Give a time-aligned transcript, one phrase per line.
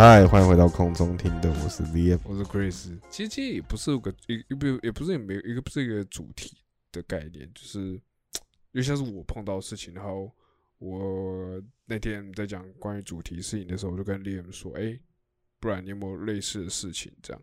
[0.00, 2.22] 嗨，欢迎回到空中听的，我是 V F。
[2.24, 6.56] 我是 Chris，其实这也不是个一也不也不是也没有一个不是一个主题
[6.90, 8.00] 的概念，就是
[8.72, 10.30] 因为像是我碰到事情，然后
[10.78, 14.98] 我那天在讲关于主题事情的时候，我就跟 Liam 说，哎、
[15.58, 17.42] 不然你有没有类似的事情这样？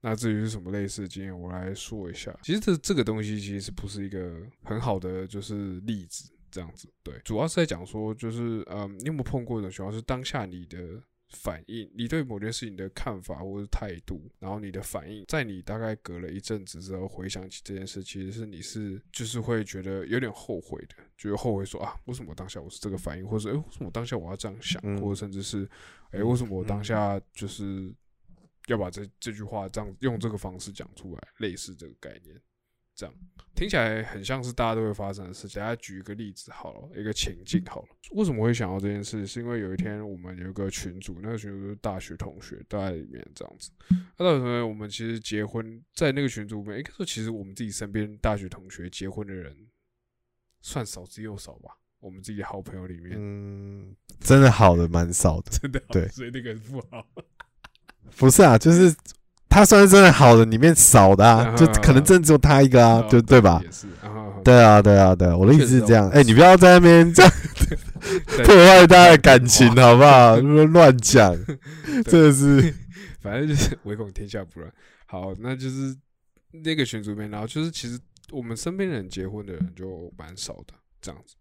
[0.00, 2.36] 那至于是什么类似的经验，我来说一下。
[2.42, 10.78] 其实这这个东西其实不是一个很好的就是例子，这样子对，主要是在讲说，就是嗯，你有没有碰过一种情况，是当下你的
[11.34, 25.68] 反应，你对某件事情的看法或者态度，然后你的反应，在你大概隔了一阵子之后回想起这件事，其实是你是就是会觉得有点后悔的，就是后悔说啊，为什么当下我是这个反应，或者诶，为什么当下我要这样想，嗯或者甚至是
[26.12, 27.92] 诶，为什么我当下就是
[28.68, 32.40] 要把这这句话这样用这个方式讲出来，类似这个概念。
[32.94, 33.14] 这样
[33.54, 35.60] 听起来很像是大家都会发生的事情。
[35.60, 37.88] 大家举一个例子好了，一个情境好了。
[38.12, 39.24] 为什么会想到这件事？
[39.26, 43.70] 是因为有一天我们有一个群组，那个群组是大学同学都在里面这样子。
[44.16, 49.56] 那大学同学，我们其实结婚在那个群组里面，应该说其实我们自己身边大学同学结婚的人
[50.60, 51.76] 算少之又少吧。
[52.00, 57.06] 我们自己的好朋友里面，嗯，真的好的蛮少的， 真的好对所以那个不好。
[58.18, 58.94] 不是啊，就是
[59.54, 63.60] 他算是真的好的里面少的啊，啊就可能真的只有他一个啊，哦就对吧？
[63.64, 67.32] 也是，啊对啊，对啊，对啊，我的意思是这样，哎，你不要在那边这样
[68.42, 70.36] 破坏大家的感情，好不好？
[70.40, 71.32] 乱讲，
[72.04, 72.74] 真的是，
[73.20, 74.72] 反正就是唯恐天下不乱。
[75.06, 75.96] 好，那就是
[76.50, 77.96] 那个群组里面，然后就是其实
[78.32, 81.36] 我们身边人结婚的人就蛮少的这样子。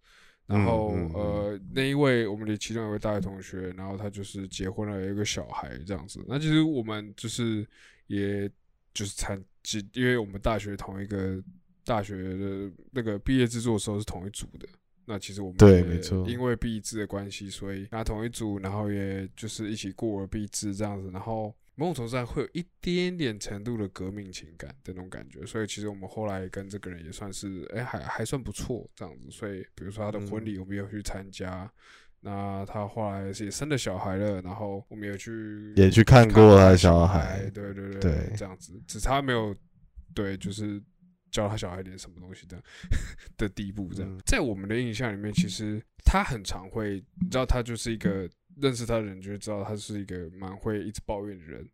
[0.46, 6.24] 然后、嗯嗯嗯呃，那一位我们的其中一位大学同学，然后他就是结婚了，有一个小孩这样子。
[6.28, 7.66] 那其实我们就是
[8.08, 8.50] 也
[8.94, 11.42] 就是参，其因为我们大学同一个
[11.84, 14.68] 大学的那个毕业制作的时候是同一组的。
[15.06, 29.30] 那其实我们也对没错因为毕制的关系，所以拿同一组，然后也就是一起过了毕制这样子，然后某种程度上会有一点点程度的革命情感的那种感觉，所以其实我们后来跟这个人也算是，哎、还还算不错这样子。
[29.30, 31.70] 所以比如说他的婚礼，我们也有去参加。
[32.26, 39.54] 那他后来也生了小孩了，然后我们也去也去看过他的小小孩对对对对这样子，只差没有
[40.16, 40.82] 对，就是
[41.32, 42.62] 教他小孩点什么东西的
[43.36, 44.10] 的地步，这样。
[44.10, 51.68] 嗯在我们的印象里面，其实他很常会，你知道，他就是一个认识他的人就会知道他是一个蛮会一直抱怨的人，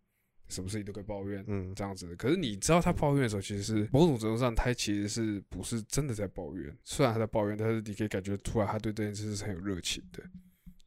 [0.50, 1.44] 什么事情都可以抱怨。
[1.48, 6.72] 嗯，这样子的，可是你知道他抱怨的时候，其实是某种程度上，他其实是不是真的在抱怨？
[6.84, 10.22] 虽然他在抱怨，但是你可以感觉出来，他对这件事是很有热情的。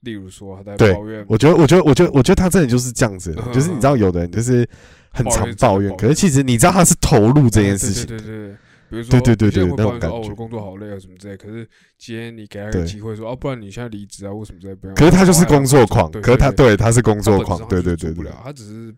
[0.00, 4.68] 例如说，他在抱怨，我觉得，我觉得，我觉得，我觉得他真的就是这样子 就是你知道，有的人就是
[5.12, 8.56] 很常抱怨可是其实你知道他是投入这件啊事情的，对对对对，
[8.90, 11.36] 比如说，对对对对那种感觉哦，我工作好累啊什么之类。
[11.36, 11.64] 可是
[11.98, 14.94] 今天你给他一个机会说，哦，不然你现在离职啊，为什么在不要？
[14.94, 18.92] 可是他就是工作狂，可是他对对他是工作狂，对对对不了，，他只是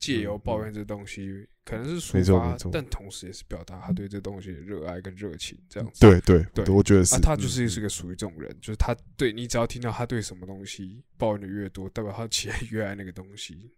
[0.00, 6.00] 借由抱怨这东西，可能是没抒发但同时也是表达他对这东西的热爱跟热情，这样子。
[6.00, 13.70] 对对对我觉得是啊，，他就嗯是是个属于这种人，就是他对你只要听到他对什么东西抱怨的越多，代表他其实越爱那个东西。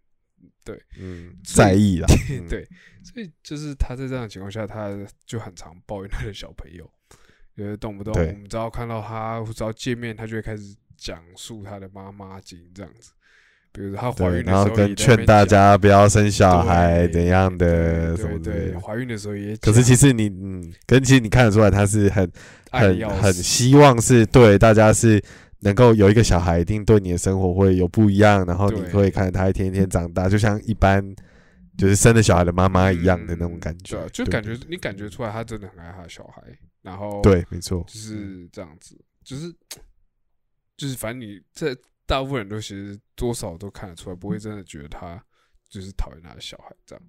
[0.65, 2.67] 对嗯在意啦， 嗯对，
[3.03, 4.89] 所以就是他在这样的情况下，他
[5.25, 6.89] 就很常抱怨他的小朋友，
[7.55, 13.13] 就是动不动我们只要看到他，只要见面，他就会开始讲述他的妈妈经这样子。
[13.73, 18.79] 比如说她怀，孕的时候也在那边劝大家不要生小孩怎样的对什么的。
[18.79, 22.31] 怀孕的时候也可，是其实你，嗯，可是其实你看得出来，她是很
[22.71, 25.21] 很很希望是对大家是
[25.61, 31.03] 能够有一个小孩，一定对你的生活会有不一样，然后你会看着他一天一天长大，就像一般
[31.77, 36.43] 就是生了小孩的妈妈一样的那种嗯感觉就感觉你感觉出来，他真的很爱他的小孩，
[36.83, 39.51] 然后对，没错，就是这样子，就是
[40.77, 45.23] 就是反正你这大部分人都其实多少都看得出来，不会真的觉得他
[45.69, 47.05] 就是讨厌他的小孩这样。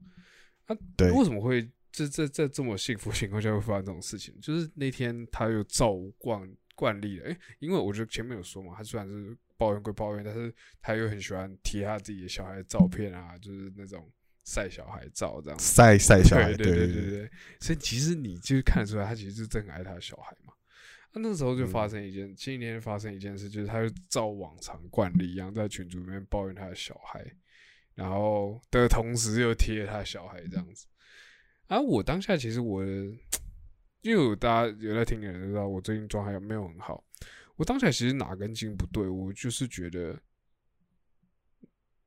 [0.67, 4.35] 啊，对为什么会这这在这么幸福情况下会发生这种事情？
[4.41, 14.11] 就是那天他又照惯惯例的，诶、因为我觉得前面有说嘛，他虽然是抱怨归抱怨，但是他又很喜欢贴他自己的小孩的照片啊，就是那种
[14.45, 15.59] 晒小孩照这样。
[15.59, 17.31] 晒晒小孩，对对对对对，
[17.61, 20.54] 所以其实你就是看得出来，他其实是真的爱他的小孩嘛。
[21.15, 27.25] 那、那时候就嗯发生一件，前几天发生一件事，就是他就照往常惯例一样，在群组里面抱怨他的小孩，
[27.95, 30.87] 然后的同时又贴他的小孩这样子。
[31.69, 32.85] 啊，我当下其实我
[34.03, 37.03] 因为我大家有在听的人都知道，我最近状态没有很好。
[37.57, 40.21] 我当下其实哪根筋不对，我就是觉得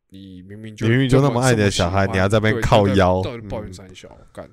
[0.09, 4.49] 你明明就明明就那么爱你的小孩你还在那边靠腰到底抱怨嗯三小干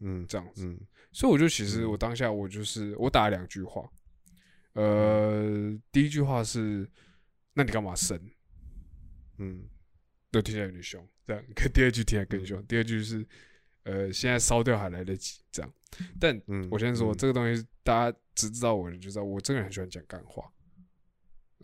[0.00, 0.66] 嗯这样子。
[0.66, 0.78] 嗯
[1.16, 3.90] 所以我就其实嗯我当下我就是我打了两句话，
[4.74, 6.86] 呃，第一句话是
[7.54, 8.20] 那你干嘛生？
[9.38, 9.66] 嗯
[10.30, 11.42] 都听起来有点凶，这样。
[11.54, 13.26] 可第二句听起来更凶，第二句是
[13.84, 15.72] 呃现在烧掉还来得及，这样。
[16.20, 20.52] 但嗯，我先说，嗯这个东西大家只知道我的就知道，我这个人很喜欢讲干话，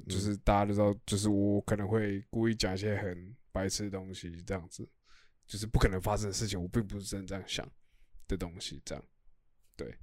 [0.09, 4.89] 就是大家都知道，就是我可能会故意讲一些很白痴的东西，这样子，
[5.47, 7.71] 就是不可能发生的事情，我并不是真的这样想
[8.27, 9.05] 的东西，这样，
[9.77, 9.95] 对。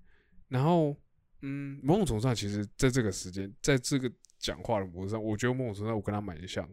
[0.47, 0.95] 然后，
[1.41, 6.67] 嗯，某种程度上，其实在这个时间，在这个讲话的模式上，我觉得某种程度上我跟他蛮像，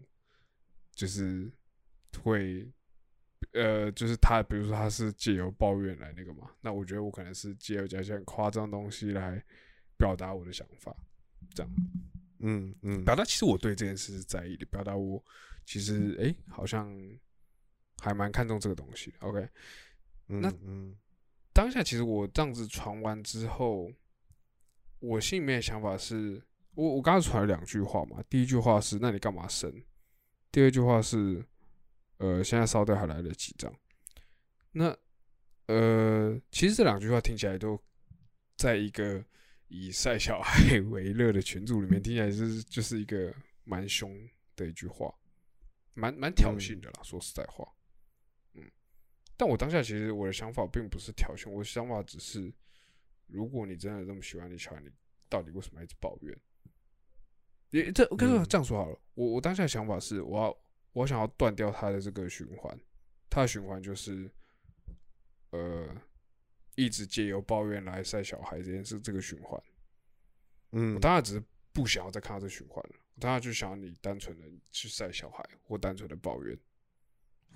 [0.93, 1.51] 就是
[2.23, 2.67] 会
[3.53, 9.43] 呃，就是他，比如说他是借由抱怨来那个嘛，那我觉得我可能是借由讲一些很夸张的东西来
[9.99, 10.95] 表达我的想法，
[11.55, 11.73] 这样
[12.39, 15.23] 嗯嗯表达其实我对这件事是在意的，表达我
[15.65, 16.91] 其实诶好像
[18.03, 19.19] 还蛮看重这个东西的。
[19.21, 19.49] OK，
[20.29, 20.97] 嗯那嗯
[21.57, 23.91] 当下其实我这样子传完之后，
[24.99, 26.43] 我心里面的想法是，
[26.75, 29.73] 我我刚刚传了两句话嘛，第一句话是那你干嘛生？
[30.53, 31.43] 第二句话是，
[32.19, 33.75] 呃，现在烧掉还来得及这样。
[34.71, 34.95] 那
[35.69, 37.83] 呃，其实这两句话听起来都
[38.59, 39.25] 在一个
[39.69, 44.15] 以晒小孩 为乐的群组里面，听起来是就是一个蛮凶
[44.57, 45.11] 的一句话，
[45.95, 47.01] 蛮蛮挑衅的啦。
[47.03, 47.76] 说实在话，嗯，
[49.37, 52.53] 但我当下其实我的想法并不是挑衅，我的想法只是，
[53.27, 54.89] 如果你真的这么喜欢你小孩，你
[55.29, 56.39] 到底为什么一直抱怨？
[57.71, 60.59] 也这我跟你说这样说好了，我我当下的想法是，我要
[60.93, 62.79] 我想要断掉他的这个循环，
[63.29, 64.31] 他的循环就是，
[65.51, 65.95] 呃，
[66.77, 69.63] 一直借由抱怨来晒小孩这件事，这个循环。
[70.73, 71.43] 嗯我当然只是
[71.73, 76.59] 不想要再看到这个循环了，我当下就想要你单纯的去晒小孩，或单纯的抱怨。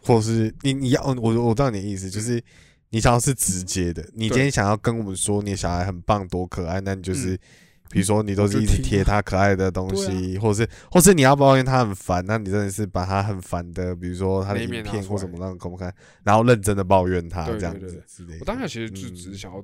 [0.02, 2.42] 或是你你要我我知道你的意思，就是
[2.90, 7.38] 你想要是直接的，你今天想要跟我们说你的小孩很棒多可爱，那你就是。
[7.92, 15.92] 比如说，你都是一直贴他可爱的东西，或是或是你要抱怨他很烦，那你真的是把他很烦的，比如说他的影片或什么让公开，
[16.22, 18.38] 然后认真的抱怨他这样子之类的。
[18.38, 19.14] 我当下其实就嗯。
[19.16, 19.60] 只是想要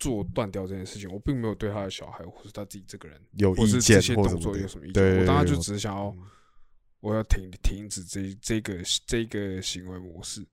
[0.00, 5.20] 做断掉这件事情，我并没有对他的小孩或是他自己这个人，有意见或什么的作有什么意对见。
[5.20, 6.18] 我当下就只是想要嗯，
[7.02, 10.46] 我要停停止这这个这个行为模式，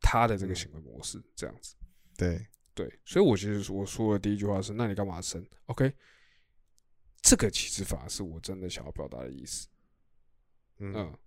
[0.00, 1.76] 他的这个嗯行为模式这样子。
[2.16, 2.44] 对，
[2.74, 5.92] 对，所以我其实我说的第一句话是：那你干嘛生？OK，
[7.22, 9.68] 这个其实反而是我真的想要表达的意思。
[10.78, 11.18] 嗯嗯，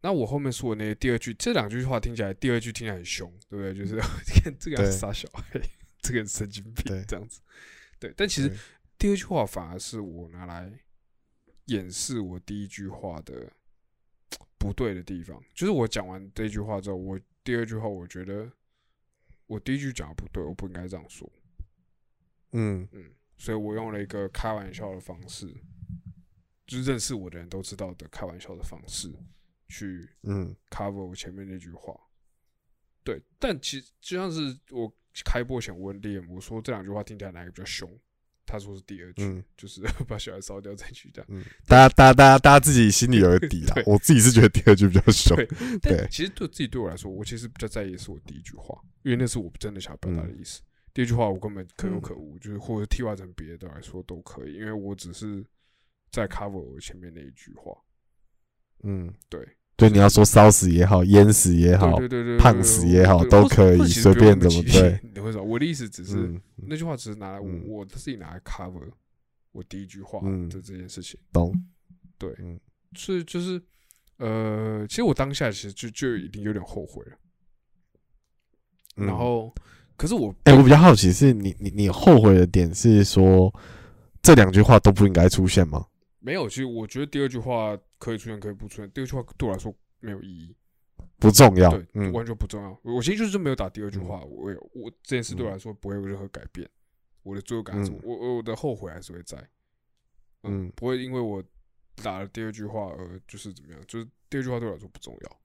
[0.00, 3.72] 那我后面说的那个第二句，这两句话听起来，第二句听起来很凶，对不对？
[3.72, 3.96] 就是
[4.42, 5.44] 看 这个对人杀小孩，
[6.00, 7.40] 这个人神经病这样子。
[8.00, 8.52] 对，但其实
[8.98, 10.72] 第二句话反而是我拿来
[11.66, 13.52] 掩饰我第一句话的
[14.58, 15.42] 不对的地方。
[15.54, 18.50] 就是我讲完这句话之后，我第二句话我觉得
[19.46, 21.30] 我第一句讲的不对，我不应该这样说。
[22.52, 25.46] 嗯嗯，所以我用了一个开玩笑的方式，
[26.66, 29.12] 就是认识我的人都知道的开玩笑的方式
[29.68, 31.94] 去嗯 cover 我前面那句话。
[33.04, 34.92] 对，但其实就像是我
[35.24, 37.88] 开播前问 Liam，我说这两句话听起来哪个比较凶？
[38.48, 41.26] 他说是第二句，嗯就是 把小孩烧掉再去这样。
[41.30, 43.74] 嗯，大家大家大家大家自己心里有个底啦。
[43.84, 45.36] 我自己是觉得第二句比较凶。
[45.82, 50.62] 对其实对自己对我来说，我其实比较在意的是我第一句话，因为那是我真的想要表达的意思。
[50.94, 55.44] 第一句话我根本可有可无，就是或者替换成别的来说都可以，因为我只是
[56.10, 57.76] 在 cover 我前面那一句话。
[58.82, 59.46] 嗯，对，
[59.78, 65.44] 就你要说烧死也好，淹死也好，对对对对，胖死也好都可以随便怎么对 你懂我意思吗？
[65.44, 68.90] 我的意思只是、嗯，那句话只是拿来我嗯我自己拿来 cover
[69.52, 71.18] 我第一句话嗯的这件事情。
[71.32, 71.54] 懂。
[72.18, 72.58] 对，嗯
[72.96, 73.62] 所以就是
[74.16, 77.12] 呃，其实我当下其实就就已经有点后悔了。
[78.96, 79.54] 嗯然后，
[79.96, 83.54] 可是我哎、我比较好奇是你你你后悔的点是说
[84.20, 85.86] 这两句话都不应该出现吗？
[86.28, 88.90] 没有，其实我觉得第二句话可以出现，可以不出现。
[88.90, 90.54] 第二句话对我来说没有意义，
[91.18, 91.70] 不重要。
[91.70, 92.78] 对，嗯完全不重要。
[92.82, 96.68] 我我其实就是没有打第二句话，我有我这件事对我来说不会有任何改变。
[97.22, 99.38] 我的罪恶感我我的后悔还是会在，
[100.42, 101.42] 嗯嗯，不会因为我
[102.02, 105.40] 打了第二句话而就是怎么样，就是第二句话对我来说不重要，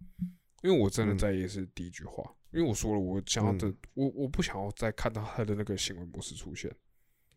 [0.63, 6.69] 因为我真的嗯在意的是第一句话，因为我说了，我想要的，嗯我我不想要再看到他的那个行为模式出现，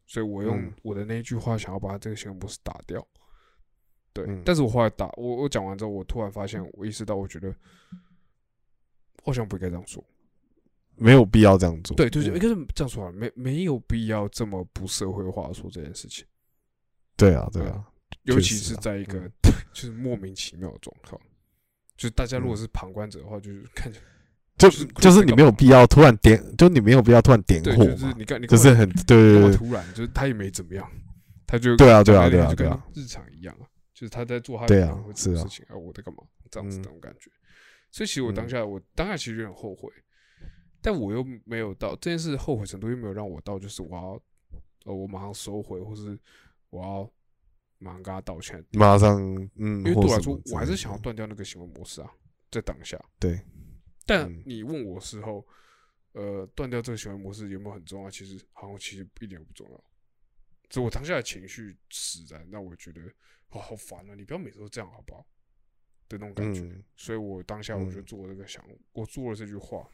[0.04, 3.06] 所以我用嗯我的那一句话想要把他这个行为模式打掉。
[4.16, 4.42] 对，嗯。
[4.44, 7.48] 但是我后来打我我讲完之后，我突然发现，我意识到，我觉得
[9.22, 10.02] 我好像不应该这样说。
[10.96, 11.94] 没有必要这样做。
[11.96, 12.34] 对，就是嗯。
[12.34, 16.24] 应该是这样说好了，没没有必要这么不社会化说这件事情，
[17.16, 17.84] 对啊，对啊，
[18.22, 19.32] 尤其是在一个嗯。
[19.74, 21.20] 就是莫名其妙的状况。
[21.98, 23.98] 就是大家如果是旁观者的话，就是看就
[24.56, 29.56] 就是就是你没有必要突然点，就你没有必要突然点对，火就是嘛，你看你就是很对对对对。
[29.56, 30.90] 突然，就是他也没怎么样，
[31.46, 32.82] 他就对啊对啊对啊对啊。
[32.94, 33.64] 日常一样啊，
[33.96, 37.30] 就是他在做他对啊是啊事情，啊，我在干嘛这样子嗯那种感觉。
[37.90, 39.90] 所以其实我当嗯下我当下其实有点后悔，
[40.82, 44.22] 但我又没有到这件事后悔程度又没有让我到就是我要
[44.84, 46.18] 呃我马上收回，或是
[46.68, 47.10] 我要
[47.78, 49.18] 马上跟他道歉，马上
[49.54, 52.10] 嗯，因为对我来说我还是想要断掉那个行为模式啊，
[52.50, 53.02] 在当下。
[53.18, 53.40] 对，
[54.04, 55.46] 但嗯你问我事后，
[56.12, 58.10] 呃，断掉这个行为模式有没有很重要？
[58.10, 59.84] 其实好像其实一点都不重要。
[60.68, 63.00] 只我当下的情绪使然，那我觉得
[63.50, 64.14] 哦好烦啊！
[64.14, 65.26] 你不要每次都这样好不好？
[66.08, 66.60] 的那种感觉。
[66.60, 69.88] 嗯所以我当下我就嗯做了这个想，我做了这句话，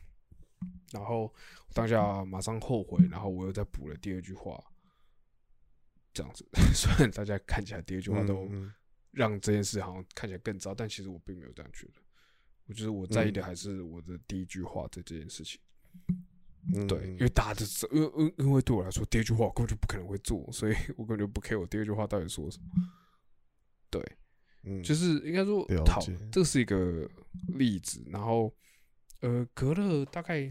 [0.92, 1.32] 然后
[1.72, 4.62] 当下马上后悔，然后我又再补了第二句话，
[6.12, 6.46] 这样子。
[6.74, 8.50] 虽然大家看起来第二句话都
[9.10, 11.94] 让这件事好像看起来更糟，但其实我并没有这样觉得。
[12.66, 15.60] 我觉得我在意的嗯还是我的第一句话在这件事情。
[16.74, 22.66] 嗯对，因为大家都知道，因为因因为对我来说，第一句话我根本就不可能会做，所以我根本就不 care 我第二句话到底说什么。
[23.92, 24.02] 对，
[24.62, 26.00] 嗯就是应该说了，好，
[26.32, 27.06] 这是一个
[27.58, 28.02] 例子。
[28.10, 28.50] 然后，
[29.20, 30.50] 呃，隔了大概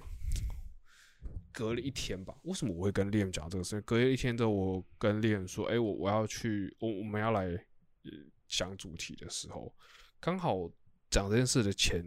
[1.52, 2.34] 隔了一天吧。
[2.44, 3.82] 为什么我会跟练讲这个事情？
[3.82, 8.12] 隔了一天之后，我跟练说：“哎、我我要去，我我们要来呃
[8.48, 9.74] 讲主题的时候，
[10.20, 10.70] 刚好
[11.10, 12.06] 讲这件事的前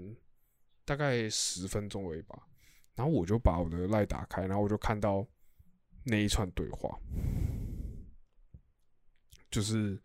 [0.85, 2.39] 大概十分钟而已吧。
[2.95, 5.27] 然后我就把我的赖打开，然后我就看到
[6.05, 6.97] 那一串对话，
[9.51, 10.01] 就是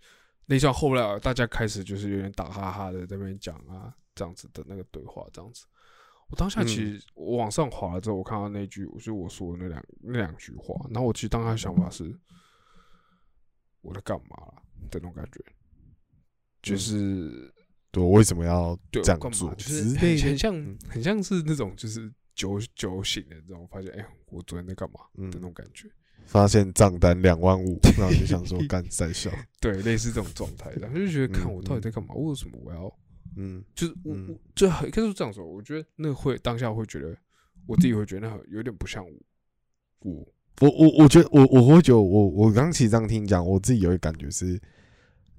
[0.50, 5.63] 那一串后来大家开始就是有点打哈哈的在那边讲啊，这样子的那个对话，这样子。
[6.32, 12.12] 我当下其实我往上滑了之后，我看到那句，就是我说的那两那两句话，然后我其实当下想法是，
[13.82, 14.63] 我在干嘛啦？
[14.89, 15.39] 的那种感觉，
[16.63, 17.53] 就是
[17.91, 19.53] 对，我为什么要对，这样做？
[19.53, 20.75] 就是很很像嗯。
[20.89, 25.01] 很像是那种就是酒酒醒了之后发现，哎、我昨天在干嘛？
[25.13, 25.88] 那种感觉，
[26.26, 32.92] 发现账单两万五， 然后就想说干三小， 对，类似这种状态，然后就觉得看嗯我到底在干嘛，为什么我要？
[33.38, 34.28] 嗯就是我嗯。
[34.30, 37.16] 我就很应该是这样说，我觉得那会当下会觉得
[37.68, 39.06] 我自己会觉得那很有点不像
[40.02, 40.26] 我，我
[40.62, 44.60] 我我我觉得我我会觉得我我刚其实这样听讲，我自己有一个感觉是，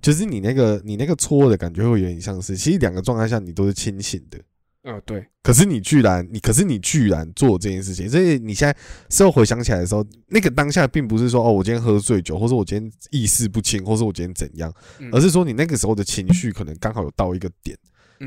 [0.01, 4.41] 就是你那个你那个搓的感觉会有点像是，其实两个状态下你都是清醒的，
[4.83, 8.77] 呃对，可是你居然你可是你居然做这件事情，所以你现在
[9.11, 17.77] 事后回想起来的时候，那个当下并不是说哦我今天喝醉酒，或者我今天意识不清，或者我今天怎样，嗯而是说你那个时候的情绪可能刚好有到一个点。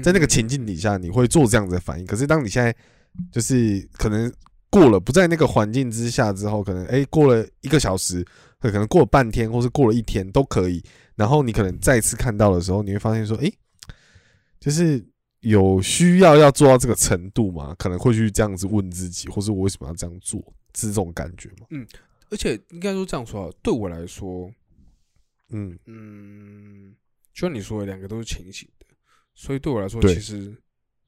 [0.02, 2.06] 在那个情境底下，你会做这样子的反应。
[2.08, 2.76] 可是当你现在
[3.32, 4.34] 就是可能
[4.72, 8.26] 过了不在那个环境之下之后，可能哎、过了一个小时，
[8.60, 10.84] 可能过了半天，或是过了一天都可以。
[11.16, 13.52] 然后你可能再次看到的时候，你会发现说，哎、
[14.60, 15.06] 就是
[15.44, 17.76] 有需要要做到这个程度吗？
[17.78, 20.42] 可能会去这样子问自己，或是我为什么要这样做？
[20.76, 21.68] 是这种感觉吗？
[21.70, 21.86] 嗯
[22.32, 24.52] 而且应该说这样说啊，对我来说，
[25.50, 26.96] 嗯嗯，
[27.32, 28.88] 就像你说的，两个都是清醒的，
[29.36, 30.56] 所以对我来说，其实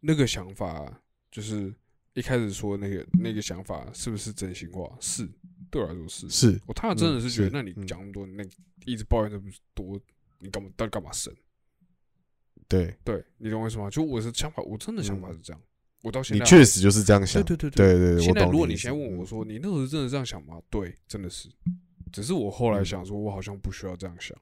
[0.01, 1.01] 那个想法
[1.31, 1.73] 就是
[2.13, 4.87] 一开始说那个那个想法是不是真心话？
[4.99, 5.27] 是，
[5.71, 6.29] 对我来说是。
[6.29, 8.43] 是我他真的是觉得，嗯那你嗯讲那么多，那
[8.85, 9.99] 一直抱怨这么多，
[10.37, 11.33] 你干嘛到底干嘛生？
[12.67, 13.89] 对对你懂我意思吗？
[13.89, 15.61] 就我的想法，我真的想法是这样。
[16.01, 17.41] 我到现在你确实就是这样想。
[17.43, 20.59] 对对对对对对，现在如果你现在问我嗯说，你那时候真的这样想吗？
[20.69, 21.49] 对，真的是。
[22.11, 24.37] 只是我后来想说，我好像不需要这样想。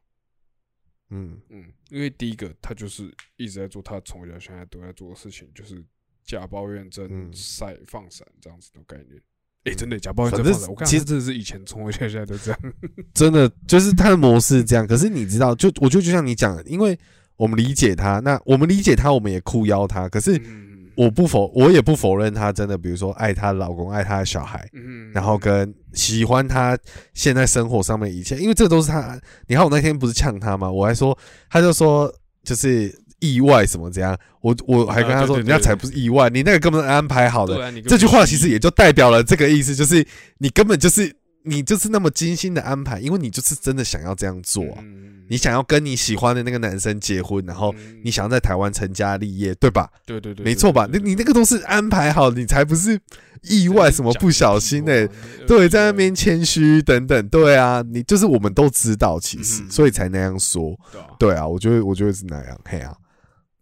[1.09, 5.83] 嗯嗯，因为第一个，他就是一直在做他从小现在都在做的事情，就是
[6.25, 9.21] 假抱怨真嗯晒放闪这样子的概念。
[9.65, 12.59] 哎、真的假抱怨真放闪，我看其实他真的是以前从小现在都这样。
[13.13, 14.85] 真的就是他的模式这样。
[14.85, 16.97] 可是你知道，就我觉得就像你讲的，因为
[17.43, 20.07] 我们理解他，那我们理解他，我们也哭邀他。
[20.07, 26.77] 可是嗯我不否，我也不否认他真的，比如说爱她老公，爱她的小孩，嗯然后跟喜欢他
[27.13, 29.19] 现在生活上面一切，因为这都是他。
[29.47, 30.71] 你看我那天不是呛他吗？
[30.71, 31.17] 我还说，
[31.50, 32.09] 他就说
[32.43, 40.05] 就是意外什么这样，我我还跟他说，啊对对对人家才不是意外，你那个根本安排好的这句话其实也就代表了这个意思，就是
[40.38, 41.12] 你根本就是
[41.43, 44.63] 你就是那么精心的安排，因为你就是真的想要这样做。
[44.73, 45.12] 啊，嗯。
[45.29, 48.01] 你想要跟你喜欢的那个男生结婚，然后嗯。
[48.03, 49.89] 你想要在台湾成家立业，对吧？
[50.05, 50.85] 对对对，没错吧？
[50.88, 53.00] 对那你那个都是安排好，你才不是
[53.41, 55.13] 意外什么不小心的、的
[55.47, 59.71] 对，在那边谦虚等等，对啊，你就是我们都知道，其实嗯。
[59.71, 62.95] 所以才那样说，对啊，对啊，我觉得我觉得是那样，嘿啊，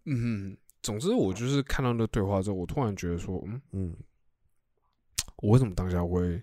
[0.06, 3.94] 嗯，总之我就是看到那对话之后，我突然觉得说，嗯，嗯，
[5.38, 6.42] 我为什么当下会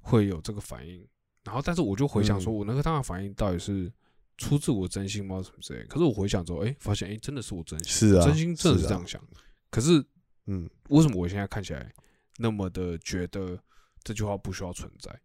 [0.00, 1.06] 会有这个反应？
[1.44, 3.90] 然后，但是我就回想说，嗯我那个当下反应到底是
[4.36, 5.42] 出自我真心吗？
[5.42, 5.84] 什么之类？
[5.86, 9.22] 可是我回想之后，哎，发现哎，真的是我真心，是啊真心真的是这样想。
[9.70, 10.04] 可是
[10.46, 11.92] 嗯为什么我现在看起来
[12.38, 13.58] 那么的觉得
[14.02, 15.18] 这句话不需要存在？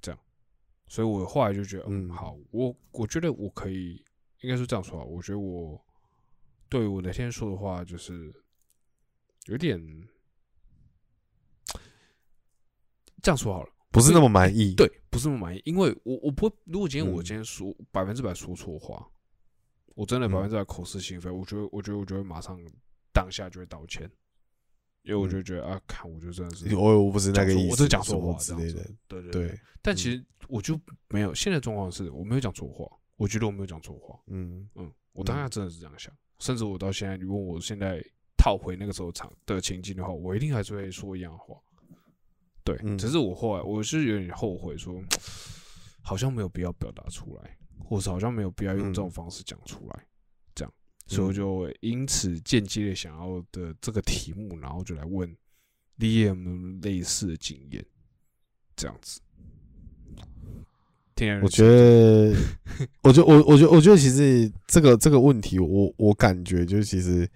[0.00, 0.18] 这样，
[0.86, 4.02] 所以我后来就觉得，嗯，嗯好，我我觉得我可以，
[4.40, 5.04] 应该是这样说啊。
[5.04, 5.78] 我觉得我
[6.68, 8.32] 对我那天说的话，就是
[9.46, 9.78] 有点
[13.22, 19.08] 这样说好了，不是那么满意。，对，不是那么满意，因为我我不会，如果今天我嗯今天说百分之百说错话，
[19.94, 20.30] 我真的嗯。
[20.30, 22.60] 百分之百口是心非，我觉得我觉得我就会马上
[23.10, 24.02] 当下就会道歉，
[25.02, 28.84] 因为我就觉得啊，看我就真的是我我不是那个意思，我是讲错话之类的。
[29.08, 29.48] 对对对。
[29.48, 32.86] 对，但其实我就没有，现在状况是我没有讲错话，
[33.16, 34.68] 我觉得我没有讲错话，嗯。
[34.74, 38.04] 嗯，我当下真的是这样想，甚至我到现在，你问我现在
[38.36, 41.56] 套回那个时候场的情境的话，我一定还是会说一样的话。
[42.66, 42.98] 对，嗯。
[42.98, 45.00] 只是我后来我是有点后悔说，
[46.02, 50.06] 好像没有必要表达出来，或是好像没有必要用这种嗯方式讲出来，
[50.54, 50.72] 这样，
[51.06, 55.28] 所以我就因此间接的想要的这个题目，然后就来问
[55.98, 56.34] 有
[56.82, 57.84] 类似的经验，
[58.74, 59.20] 这样子。
[61.42, 62.36] 我觉得，
[63.02, 67.26] 我觉得，我我觉得，我觉得，其实这个这个问题，我我感觉就是，其实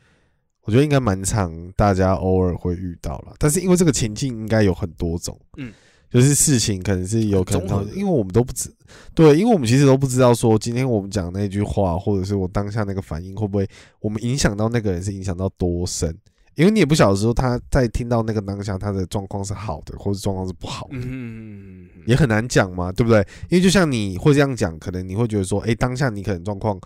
[0.64, 5.72] 我觉得应该蛮常大家偶尔会遇到了，但是因为这个情境应该有很多种，嗯，
[6.10, 8.72] 就是事情可能是有可能因为我们都不知，
[9.14, 13.68] 对，因为我们其实都不知道说今天我们讲那句话，或者是我当下那个反应会不会，
[14.00, 16.16] 我们影响到那个人是影响到多深。
[16.56, 23.20] 因为你也不晓得说他在听到那个当下他的状况是好的，或者状况是不好的，嗯也很难讲嘛，对不对？
[23.48, 26.78] 因为就像你会这样讲，可能你会觉得说，哎，当下你可能状况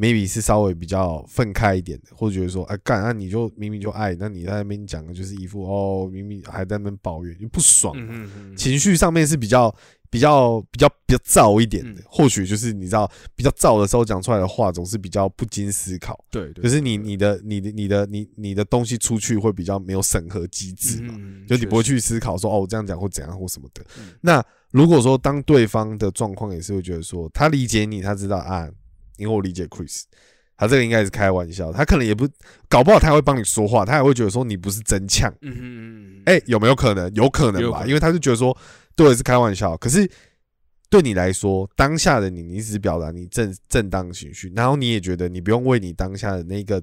[0.00, 9.74] maybe 是稍微比较愤慨一点的，或者觉得说，哎，干，那你就明明就爱，那你在那边讲的就是一副哦，明明还在那边抱怨，就不爽嘛，嗯嗯情绪上面是比较
[10.08, 21.14] 比较比较比较燥一点的嗯，或许就是你知道比较燥的时候讲出来的话，总是比较不经思考，对对，就是你你的你的你的你你的东西出去会比较没有审核机制嘛。
[21.18, 23.84] 嗯就你不会去思考说哦，我这样讲或怎样或什么的。
[23.98, 28.68] 嗯那如果说当对方的状况也是会觉得说他理解你，他知道啊，
[29.20, 30.02] 因为我理解 Chris，
[30.56, 32.28] 他这个应该是开玩笑，他可能也不
[32.68, 37.14] 搞不好他还会帮你说话，他也会觉得说你不是真呛，嗯嗯嗯嗯，哎、有没有可能？
[37.14, 38.56] 有可能吧，能因为他就觉得说
[38.96, 40.10] 对是开玩笑，可是。
[40.92, 46.82] 对你来说，当下的你，你只是表达你正正当情绪，然后你也觉得你不用为你当下的那个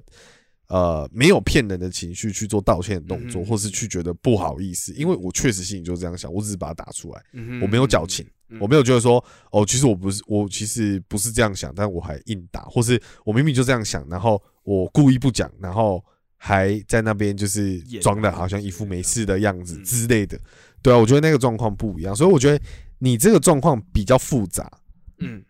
[0.68, 16.04] 呃没有骗人的情绪去做道歉的动作，嗯或是去觉得不好意思，因为我确实心里就这样想，我只是把它打出来，嗯我没有矫情，嗯我没有觉得说哦，其实我不是，我其实不是这样想，但我还硬打，或是我明明就这样想，然后我故意不讲，然后
[16.36, 20.38] 还在那边就是装的好像一副没事的样子嗯之类的，
[20.82, 22.64] 对啊，我觉得那个状况不一样，所以我觉得
[22.98, 24.70] 你这个状况比较复杂，
[25.18, 25.44] 嗯。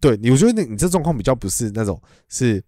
[0.00, 2.62] 对你，我觉得你你这状况比较不是那种是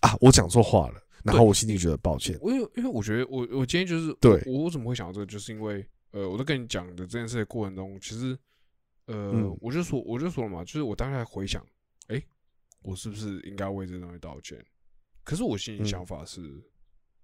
[0.00, 8.34] 啊，我讲错话了，然后我心里觉得抱歉，我有，因为我觉得我我今天就是对我我怎么会想到这个，就是因为呃，我在跟你讲的这件事的过程中，其实
[9.08, 11.66] 呃，嗯我就说我就说了嘛，就是我当下回想，
[12.08, 12.22] 哎、
[12.82, 14.64] 我是不是应该为这东西道歉？
[15.24, 16.40] 可是我心里嗯想法是，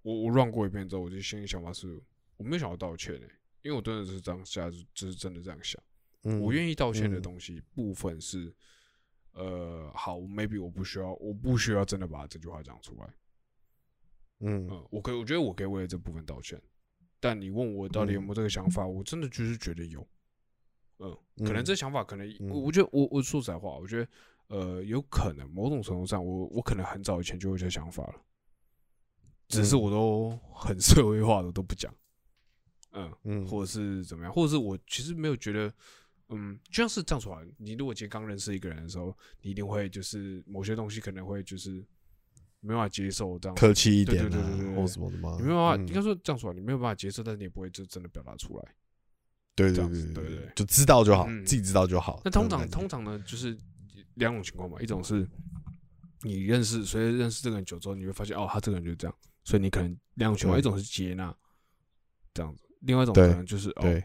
[0.01, 2.01] 我我乱过一遍之后，我就心里想法是，
[2.37, 3.21] 我没有想要道歉诶、
[3.61, 5.81] 因为我真的是当下就就是真的这样想。
[6.23, 8.51] 嗯，我愿意道歉的嗯东西部分是，
[9.33, 13.13] 呃，好，maybe 我不需要，我不需要真的把这句话讲出来。
[14.39, 16.59] 嗯嗯，我可以我觉得我可以为了这部分道歉，
[17.19, 20.07] 但你问我到底有没有这个想法，我真的就是觉得有。
[20.99, 24.07] 嗯，可能嗯这想法可能，嗯我我觉得我我说实在话，我觉得
[24.47, 28.15] 呃，有可能某种程度上，我我可能很早以前就有这想法了，
[29.47, 31.93] 只是嗯我都很社会化的都不讲。
[32.91, 35.73] 嗯，嗯或者是怎么样，或者是我其实没有觉得，
[36.29, 41.83] 嗯，就像是这样说啊，你如果今天刚认识一个人的时候，你一定会就是某些东西可能会就是
[42.61, 45.35] 没办法接受这样，客气一点对对对对对或什么的吗？
[45.37, 48.75] 你没有办法，嗯应该说这样说啊，你没有办法接受，但是你也不会就真的表达出来。
[49.55, 52.21] 对对对对对对就知道就好，嗯自己知道就好。
[52.25, 53.57] 那通常通常呢，就是
[54.15, 55.27] 两种情况嘛，一种是
[56.21, 61.33] 你认识，随着认识这个人久之后，你会发现哦，他这个人就是这样，所以你可能两种情况，一种是接纳
[62.33, 64.03] 这样子，另外一种可能就是哦，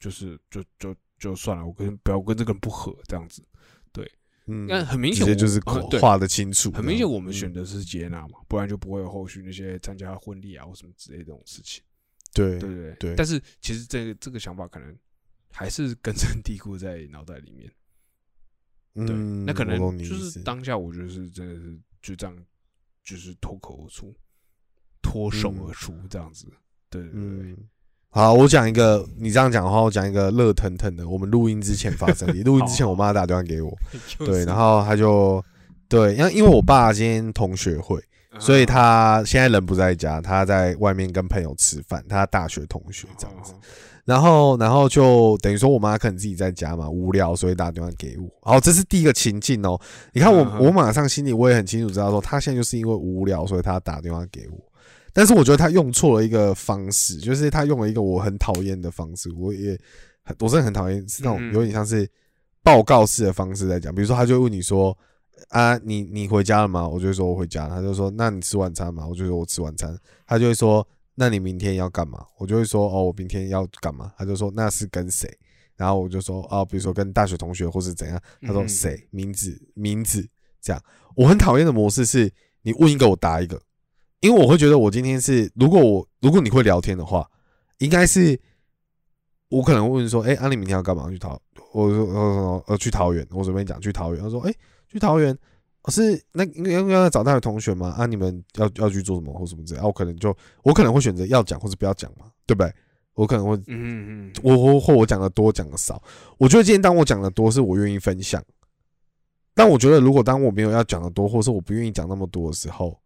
[0.00, 3.42] 就是就就就算了，我跟不要跟这个人不合这样子。
[3.92, 4.10] 对
[4.46, 5.60] 嗯，那很明显就是
[6.00, 11.82] 画的清楚，很明显我们嗯选的是接纳嘛，不然就不会有后续那些参加婚礼啊或什么之类的这种事情。
[12.32, 14.96] 对对对对但是其实这个这个想法可能
[15.50, 17.70] 还是根深蒂固在脑袋里面。
[18.94, 22.36] 对，嗯，那可能就是当下，我觉得是真的是就这样，
[23.02, 24.14] 就是脱口而出，
[25.00, 26.46] 脱手嗯而出这样子。
[26.90, 27.56] 对对对对，嗯，
[28.10, 32.34] 好，我讲一个，你这样讲的话，我讲一个热腾腾的，我们录音之前发生的。
[32.44, 33.74] 录音之前，我妈打电话给我，
[34.26, 35.42] 对，然后她就
[35.88, 37.98] 对，因为因为我爸今天同学会，
[38.38, 43.52] 所以他现在人不在家，他在外面跟朋友吃饭，他大学同学这样子。
[44.04, 48.28] 然后，然后就等于说我妈可能自己在家嘛，无聊，所以打电话给我。
[48.40, 49.80] 好，这是第一个情境哦。
[50.12, 54.58] 你看我，我马上心里我也很清楚知道说，他现在就是因为无聊，所以他打电话给我。
[55.12, 59.78] 但是我觉得他用错了一个方式，就是他用了一个我很讨厌的方式，我也
[60.24, 62.08] 很，我真的很讨厌，是那种有点像是
[62.64, 63.94] 报告式的方式在讲。
[63.94, 64.96] 比如说，他就问你说
[65.48, 75.28] ：“啊，你你回家了吗？”我就说：“我回家。”他就说：“那你吃晚餐吗？”我就说：“我吃晚餐。”他就会说：“那你明天要干嘛？”我就会说：“哦，我明天要干嘛？”他就说：“那是跟谁？”
[75.76, 79.06] 然后我就说：“哦，比如说跟大学同学或是怎样。”他说：“谁？
[79.10, 79.60] 名字？
[79.74, 80.28] 名字？”
[80.60, 80.82] 这样，
[81.16, 83.60] 我很讨厌的模式是你问一个，我答一个。
[84.20, 87.28] 因为我会觉得，我今天是如果我如果你会聊天的话，
[87.78, 88.38] 应该是
[89.48, 91.10] 我可能问说，哎，阿里明天要干嘛？
[91.10, 91.36] 去桃，
[91.72, 94.22] 我说呃呃去桃园，我随便讲去桃园。
[94.22, 94.54] 他说，哎，
[94.92, 95.36] 去桃园
[95.88, 97.88] 是那应该要要找大学同学嘛？
[97.88, 99.80] 啊，你们要要去做什么或什么之类？
[99.80, 102.72] 啊，我可能就我可能会选择要讲或者不要讲嘛，对不对？
[103.14, 106.02] 我可能会，嗯嗯，我或或我讲的多讲的少，
[106.38, 108.42] 我觉得今天当我讲的多，是我愿意分享。
[109.54, 112.98] 但我觉得如果当我没有要讲的多，或是我不愿意讲那么多的时候。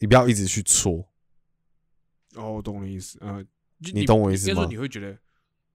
[0.00, 0.94] 你不要一直去戳。
[2.34, 3.16] 哦，我懂你意思。
[3.20, 3.40] 呃，
[3.94, 4.66] 你懂我意思吗？
[4.68, 5.16] 你会觉得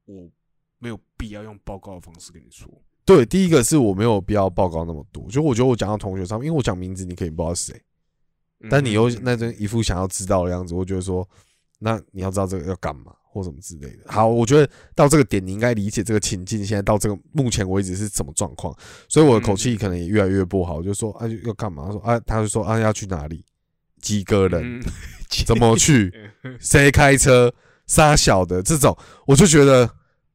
[0.03, 0.29] 我
[0.79, 2.67] 没有必要用报告的方式跟你说。
[3.07, 5.25] 对，第一个是我没有必要报告那么多。
[5.29, 7.81] 就我觉得我讲到同学上面，因为我讲名字，你可以不知道是谁，
[8.69, 11.25] 但你又那种一副想要知道的样子，我觉得说，
[11.79, 14.11] 那你要知道这个要干嘛或什么之类的。
[14.11, 16.65] 好，我觉得到这个点，你应该理解这个情境。
[16.65, 18.75] 现在到这个目前为止是什么状况？
[19.07, 21.89] 所以我的口气可能也越来越不好，就说啊要干嘛？
[21.89, 23.45] 说啊，他就说啊要去哪里？
[24.01, 24.81] 几个人
[25.45, 26.13] 怎么去？
[26.59, 27.53] 谁开车？
[27.87, 28.93] 杀小的这种，
[29.25, 29.89] 我就觉得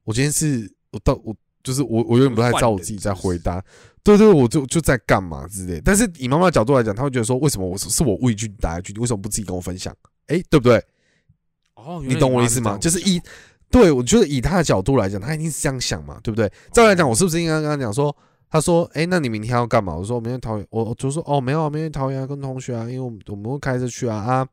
[0.05, 3.63] 我今天是我到我就是我我有点不太知道我自己在回答。
[4.03, 5.81] 对对，我就就在干嘛之类。
[5.83, 9.95] 但是以妈妈的角度来讲，她会觉得说，为什么我是我问一句你答一句，你为什么不自己跟我分享？
[10.27, 10.83] 哎，对不对？
[11.75, 12.77] 哦，你懂我意思吗？
[12.77, 13.21] 就是以
[13.71, 16.51] 对我觉得以他的角度来讲，他一定是这样想嘛，对不对？
[16.71, 18.15] 照来讲，我是不是应该跟他讲说？
[18.49, 24.47] 他说：“哎，那你明天要干嘛？”我说：“我明天桃园。”我就说：“哦，没有，明天桃园跟同学啊，因为我们我们会开车去啊啊，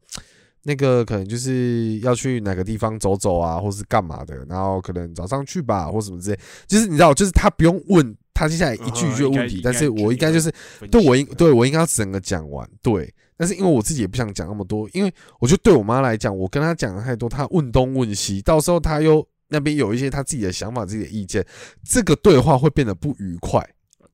[0.62, 6.38] 那个可能就是要去哪个地方走走啊，或是干嘛的，然后可能早上去吧，或什么之类。
[6.66, 10.53] 就是你知道，就是他不用问他接下来一句一句的问题，但是我应该就是
[10.90, 12.68] 对我应对我应该要整个讲完。
[12.83, 21.44] 对，但是因为我自己也不想讲那么多，因为我觉得对我妈来讲，我跟她讲的太多，她问东问西，到时候她又那边有一些她自己的想法、自己的意见，
[21.85, 23.66] 这个对话会变得不愉快。”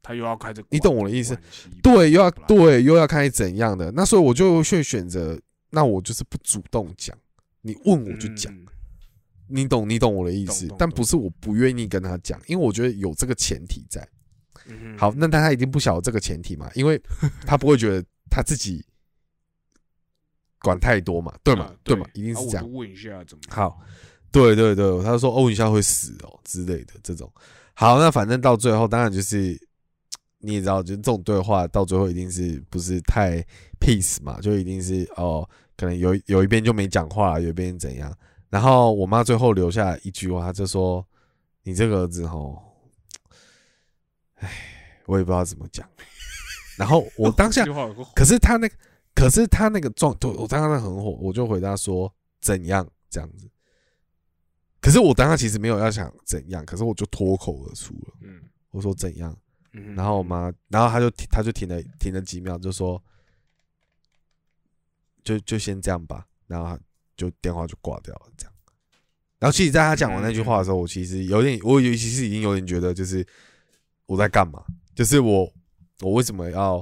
[0.02, 1.37] 他又要开始，你懂我的意思？
[1.82, 3.90] 对，又要对，又要开怎样的？
[3.90, 5.37] 那所以我就会选择，
[5.70, 7.16] 那我就是不主动讲，
[7.61, 8.52] 你问我就讲，
[9.48, 10.68] 你懂，你懂我的意思？
[10.79, 14.07] 但不是我不愿意跟他讲，因为我觉得有这个前提在。
[14.98, 17.00] 好，那但他一定不晓得这个前提嘛，因为
[17.46, 18.85] 他不会觉得他自己
[20.61, 22.72] 管太多嘛，对嘛，对嘛，一定是这样。
[22.72, 23.42] 问一下怎么？
[23.48, 23.81] 好，
[24.31, 27.33] 对对对，他说哦，一下会死哦之类的这种。
[27.74, 29.61] 好，那反正到最后，当然就是。
[30.38, 33.44] 你也知道，就是这种对话到最后一定是不是太
[33.80, 34.40] peace 嘛？
[34.40, 38.16] 就一定是哦，可能有有一边就没讲话，有一边怎样？
[38.48, 41.06] 然后我妈最后留下一句话，就说
[41.64, 42.62] ：“你这个儿子吼，
[44.36, 44.50] 哎，
[45.06, 45.88] 我也不知道怎么讲。”
[46.78, 47.64] 然后我当下，
[48.14, 48.74] 可是他那个，
[49.14, 53.48] 可是他那个状，我当时很火，我就回答说：“怎样？”这样子。
[54.80, 59.36] 可是我当下其实没有要想怎样，可是我就脱口而出了，嗯，我说怎样？
[59.96, 63.02] 然后我妈，然后她就她就停了停了几秒，就说，
[65.26, 66.78] 就就先这样吧，然后
[67.16, 68.52] 就电话就挂掉了，这样。
[69.40, 73.26] 然后其实在他讲完那句话的时候，我其实有点，我尤其是已经有点觉得，就是
[74.06, 74.64] 我在干嘛？
[74.94, 75.52] 就是我
[76.00, 76.76] 我为什么要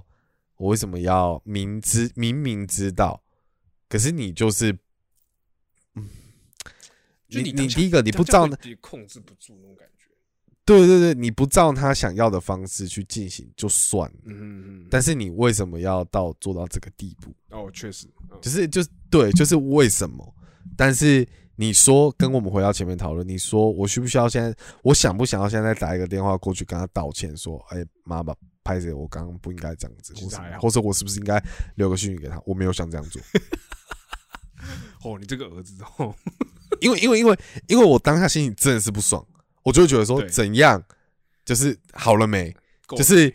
[0.56, 3.22] 我为什么要明知明明知道，
[3.88, 4.70] 可是你就是，
[5.94, 6.06] 嗯，
[7.28, 8.46] 你你第一个你不知道，
[8.80, 10.04] 控制不住那种感觉。
[10.66, 17.34] 对对对，你不照他想要的方式去进行就算了，嗯嗯但是你为什么要到做到这个地步？
[17.50, 18.06] 哦，确实，
[18.40, 20.34] 就是就是对，就是为什么？
[20.76, 24.54] 但是你说跟我们回到前面讨论，你说我需不需要现在？
[24.82, 31.42] 我想不想要现在打一个电话过去跟他道歉，说，哎，妈妈拍着我刚刚不应该这样子，或者 或者我是不是应该
[31.76, 32.40] 留个讯息给他？
[32.44, 33.22] 我没有想这样做。
[35.04, 36.14] 哦，你这个儿子哦，
[36.80, 39.24] 因为因为因为因为我当下心里真的是不爽。
[39.62, 40.84] 我就会觉得说怎样，
[41.42, 42.54] 就是好了没？
[42.88, 43.34] 就是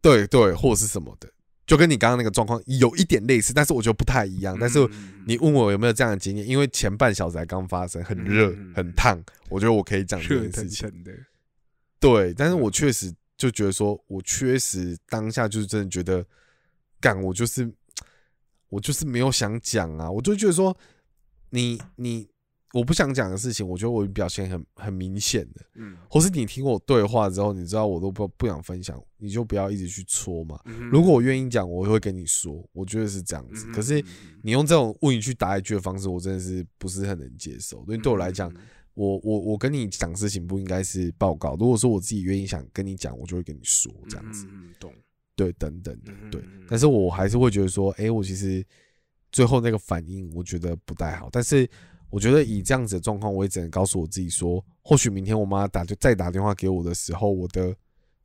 [0.00, 1.28] 对对，或者是什么的，
[1.66, 4.56] 就跟你刚刚那个状况有一点类似，但是我觉得不太一样。
[4.60, 11.04] 但是嗯你问我有没有这样的经验，因为前半小时才刚发生，很热很烫，我觉得我可以讲这件事情。
[11.04, 11.12] 的，
[12.00, 16.24] 对，但是我确实就觉得说，我确实当下就是真的觉得，
[17.00, 17.72] 干我就是
[18.68, 20.76] 我就是没有想讲啊，我就觉得说，
[21.50, 22.28] 你你
[22.72, 30.58] 我不想讲的事情，我觉得我表现很很明显的，嗯，或是你听我对话之后，你知道我都不不想分享，你就不要一直去戳嘛。
[30.64, 33.66] 嗯如果我愿意讲，我会跟你说，我觉得是这样子。
[33.72, 34.02] 可是
[34.42, 37.78] 你用这种问一句答一句的方式，我真的是不是很能接受。
[37.80, 38.56] 因为对我来讲，嗯
[38.94, 41.56] 我我我跟你讲事情不应该是报告。
[41.56, 44.92] 如果说我自己愿意想跟你讲，我就会跟你说这样子，嗯，懂，
[45.34, 46.42] 对，等等的，对。
[46.68, 48.62] 但是我还是会觉得说，哎，我其实
[49.30, 51.30] 最后那个反应，我觉得不太好。
[51.32, 51.66] 但是
[52.12, 57.74] 我觉得以这样子的状况，我也只能告诉我自己说，或许明天我妈打就再打电话给我的时候，我的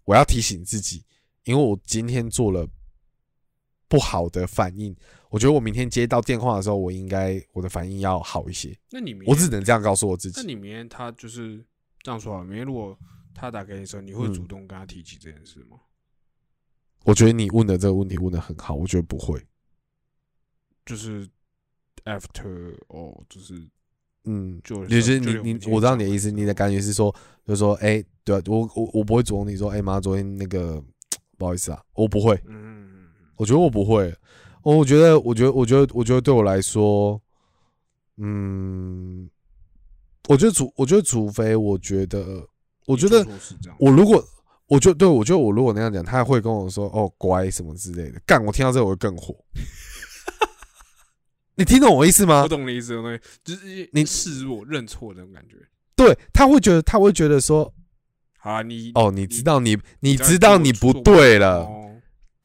[0.03, 1.05] 我要提醒自己，
[1.45, 2.67] 因为我今天做了
[3.87, 4.93] 不好的反应，
[5.29, 8.77] 我觉得我明天接到电话的时候，我应该我的反应要好一些。
[8.91, 10.41] 那你明我只能这样告诉我自己。
[10.41, 11.65] 那你明天他就是
[12.01, 12.99] 这样说好了，明天如果
[13.33, 15.79] 他打给你的时候，你会嗯主动跟他提起这件事吗？
[17.05, 19.41] 我觉得你问的这个问题问的很好，我觉得不会。
[20.85, 21.25] 就是
[22.03, 23.65] after 哦，就是
[24.27, 27.09] 嗯，就就是你你我知道你的意思，你的感觉是说，
[27.45, 30.83] 就是说，哎、对啊，我我我不会主动你说，哎、妈，昨天那个
[31.37, 33.07] 不好意思啊，我不会，嗯嗯嗯。
[33.37, 34.13] 我觉得我不会，
[34.63, 37.21] 我觉得我觉得我觉得我觉得对我来说，
[38.17, 39.29] 嗯，
[40.27, 42.45] 我觉得除我觉得除非我觉得
[42.85, 43.25] 我觉得
[43.79, 44.21] 我如果
[44.67, 49.33] 我就对我觉得我如果那样讲，他会跟我说哦乖什么之类的，干我听到这个我会更火。
[51.57, 52.43] 你听懂我意思吗？
[52.43, 52.47] 我？
[52.47, 52.93] 懂你意思，
[53.43, 55.55] 就是你示弱认错那种感觉。
[55.95, 57.73] 对，他会觉得他会觉得说
[58.37, 61.83] 好啊，你哦，你知道你你知道你不做对了，哦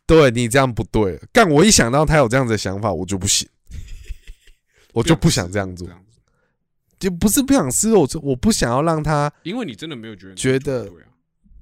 [0.07, 1.21] 对你这样不对了。
[1.33, 3.49] 干我一想到他有这样子的想法，我就不行，
[4.95, 5.87] 我就不想这样做。
[6.99, 11.09] 就不是不想示弱，我就我不想要让他因为你真的没有觉得你觉得对啊，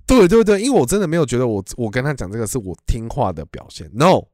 [0.07, 4.27] 对对对，因为我真的没有觉得我我跟他讲这个是我听话的表现，no，嗯，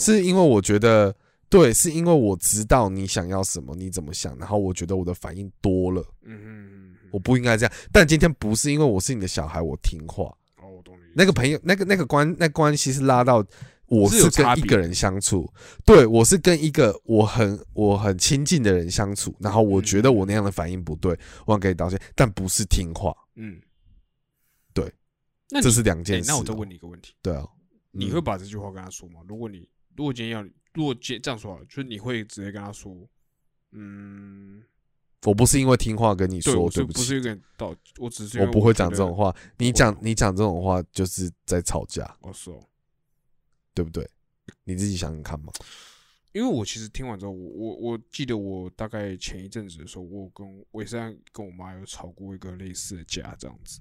[0.00, 1.14] 是因为我觉得
[1.48, 7.72] 对，是因为我知道你想要什么，你怎么想，然后我觉得我的反应多了，嗯嗯我不应该这样。
[7.92, 10.24] 但今天不是因为我是你的小孩，我听话，
[10.62, 13.44] 哦，我懂你那个朋友，那个那个关那关系是拉到
[13.86, 15.52] 我是跟一个人相处，
[15.84, 23.60] 对我是跟一个我很我很亲近的人相处，然后我觉得我那样的反应不对，我想给你道歉，但不是听话，嗯，
[24.72, 24.88] 对，
[25.50, 26.34] 那这是两哎件事哦。
[26.34, 27.44] 那我再问你一个问题，对啊，
[27.92, 29.18] 嗯你会把这句话跟他说吗？
[29.26, 33.08] 如果你如果今天要你，如果今这样说好了，就是你会直接跟他说，
[33.72, 34.62] 嗯，
[35.24, 42.60] 我不是因为听话跟你，说对不起，不是一个人道，我只是因为我不会讲这种，话，你讲你讲这种话就是在吵架，哦是哦，
[43.74, 44.08] 对不对？
[44.64, 45.52] 你自己想想看嘛。
[46.32, 53.80] 因为我其实听完之后，我我我记得我大概前一阵子的时候，我跟我也是在跟我妈有吵过一个类似的架这样子，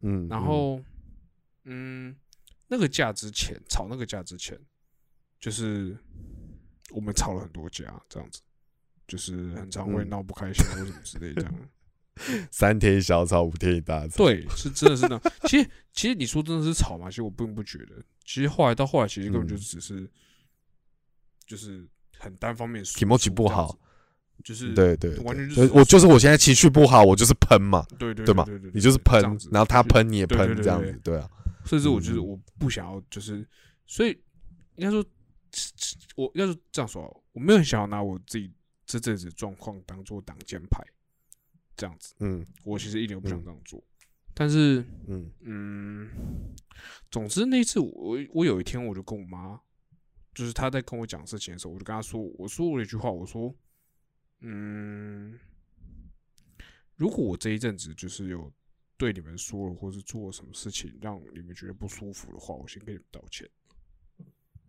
[0.00, 0.82] 嗯，然后
[1.62, 2.16] 嗯，
[2.66, 4.58] 那个架之前吵那个架之前，
[5.44, 5.94] 就是
[6.90, 8.40] 我们吵了很多架这样子，
[9.06, 11.54] 就是很常会嗯闹不开心或什么之类这样。
[11.58, 11.68] 嗯
[12.50, 14.16] 三天一小吵，五天一大吵。
[14.24, 15.20] 对，是真的是那。
[15.46, 18.02] 其实其实你说真的是吵嘛，其实我并不觉得。
[18.24, 20.10] 其实后来到后来，其实根本就嗯只是、
[21.46, 23.78] 就是很单方面情绪不好
[24.42, 31.28] 就是对对，完全就是我就是我现在情绪不好，我就是喷嘛，对对对吧对对，你就是喷然后他喷你也喷这样子，对啊，
[31.66, 33.46] 甚至我就是嗯我不想要，就是
[33.86, 34.10] 所以
[34.76, 35.04] 应该说，
[36.16, 38.52] 我要是这样说，我没有很想要拿我自己
[38.86, 40.84] 这阵子的状况当做挡箭牌，
[41.76, 43.84] 这样子，嗯我其实一点都不想嗯这样做，
[44.32, 45.30] 但是嗯。
[45.40, 46.10] 嗯，
[47.10, 49.60] 总之那一次我我有一天我就跟我妈，
[50.34, 53.54] 就是她在跟我讲事情的时候，我就跟她说，我说了一句话，我说，
[54.40, 55.38] 嗯，
[56.96, 58.52] 如果我这一阵子就是有
[58.96, 63.48] 对你们说了，或是做了什么事情让你们觉得不舒服的话，我先跟你们道歉，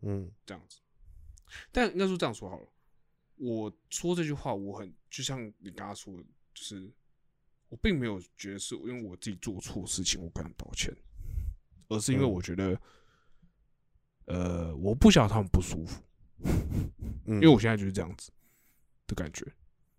[0.05, 0.31] 嗯。
[0.45, 0.79] 这样子。
[1.71, 2.67] 但应该说这样说好了，
[3.35, 6.91] 我说这句话，我很就像你刚刚说的，就是
[7.69, 10.95] 我并没有觉得是因为我自己做错事情，我跟他们道歉，
[11.89, 12.31] 而是因为嗯。
[12.31, 12.81] 我觉得，
[14.25, 16.01] 呃，我不想让他们不舒服，
[17.25, 18.31] 嗯，因为我现在就是这样子
[19.07, 19.45] 的感觉，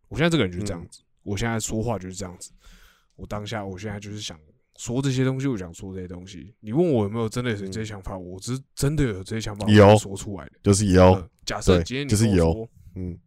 [0.09, 0.88] 我现在这个人就是这样嗯。
[0.88, 2.53] 子，我现在说话就是这样子，
[3.14, 4.38] 我当下我现在就是想
[4.79, 6.55] 说这些东西，我想说这些东西。
[6.61, 9.89] 你问我有没有真的有这些想法，我是真的有这些想法，有。
[9.89, 10.53] 会说出来的。
[10.62, 11.12] 就是有。
[11.12, 12.69] 呃，假设今天你就是有。
[12.95, 13.19] 嗯。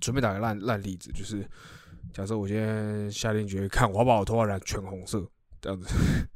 [0.00, 1.46] 准备打个烂烂例子，就是
[2.12, 5.22] 假设我今天下定决心看我要把我头发染全红色
[5.60, 5.94] 这样子，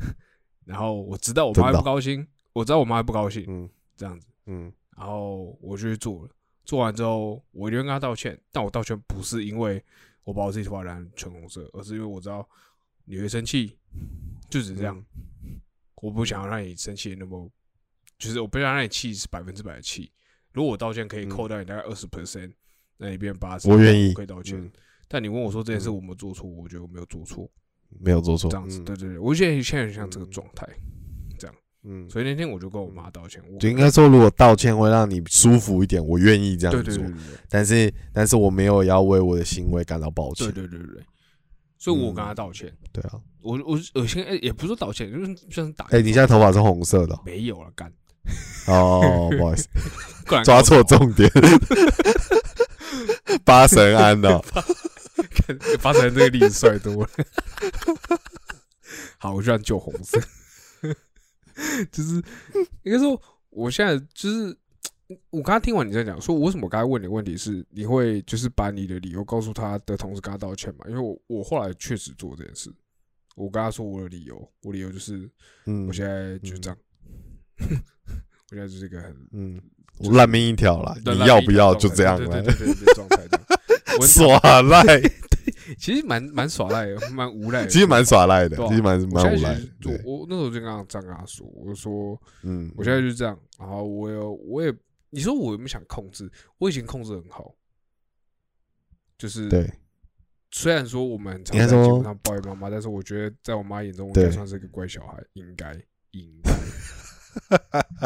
[0.66, 3.68] 然后我知道我妈不高兴，我知道我妈不高兴，嗯。
[3.96, 4.70] 这样子，嗯。
[4.96, 6.30] 然后我就去做了。
[6.66, 9.82] 做完之后，我一定会跟她道歉，但我道歉不是因为
[10.24, 12.46] 我把我自己头发染全红色，而是因为我知道
[13.04, 13.76] 你会生气，
[14.48, 15.04] 就只是这样。
[16.02, 17.50] 我不想要让你生气那么，
[18.18, 20.10] 就是我不想让你气是百分之百的气。
[20.52, 22.52] 如果我道歉可以嗯扣掉你大概二十 percent，
[22.96, 24.58] 那你变八十，我愿意可以道歉。
[24.58, 24.70] 嗯
[25.06, 27.48] 但你问我说这件事嗯我没有做错，我觉得我没有做错，
[28.00, 30.66] 没有做错，这样子，嗯对对对，我现在现在很像这个嗯状态，
[31.38, 37.12] 这样嗯，所以那天我就跟我妈道歉，我就应该说，如果道歉会让你舒服一点，我愿意这样做对对对。
[37.12, 40.50] 对对但是，但是我没有要为我的行为感到抱歉。
[40.50, 41.02] 对对对对，
[41.84, 47.20] 所以我跟他道歉，对啊，我我我现在也不是说道歉，就是像是打哎，你现在头发是红色的哦。
[47.26, 47.92] 没有了干，
[48.68, 49.68] 哦，不好意思
[50.46, 51.30] 抓错重点。
[53.44, 54.42] 八神庵哦。
[54.50, 54.64] 的，
[55.28, 57.10] 看发生这个例子帅多了。
[59.18, 60.18] 好，我居然救红色，
[61.92, 62.14] 就是
[62.84, 63.20] 应该说，
[63.50, 64.56] 我现在就是
[65.30, 70.86] 我刚刚听完你在讲，说我为什么刚才问你的问题是，你会就是把你的理由告诉他的同时跟他道歉嘛？
[70.88, 72.72] 因为我我后来确实做这件事，
[73.36, 75.28] 我跟他说我的理由，我理由就是
[75.66, 76.78] 嗯我现在就是这样，
[77.60, 79.60] 我现在就是一个很嗯，
[79.98, 83.22] 我烂命一条啦，你要不要就这样对了对，对对对，状态
[84.08, 84.82] 耍赖，
[85.78, 87.68] 其实蛮蛮耍赖的，蛮无赖的。
[87.68, 89.56] 其实蛮耍赖的，其实蛮蛮无赖
[90.04, 94.74] 我我那时候就跟他这样跟他说，我就说嗯，我现在就是这样，然后我有我也
[95.14, 96.30] 你说我有没有想控制？
[96.58, 97.54] 我以前控制很好，
[99.16, 99.72] 就是对，
[100.50, 106.52] 虽然说我们很常在节目上抱怨妈妈，但是我觉得在我妈眼中，我应该算是一个乖小孩，应该应该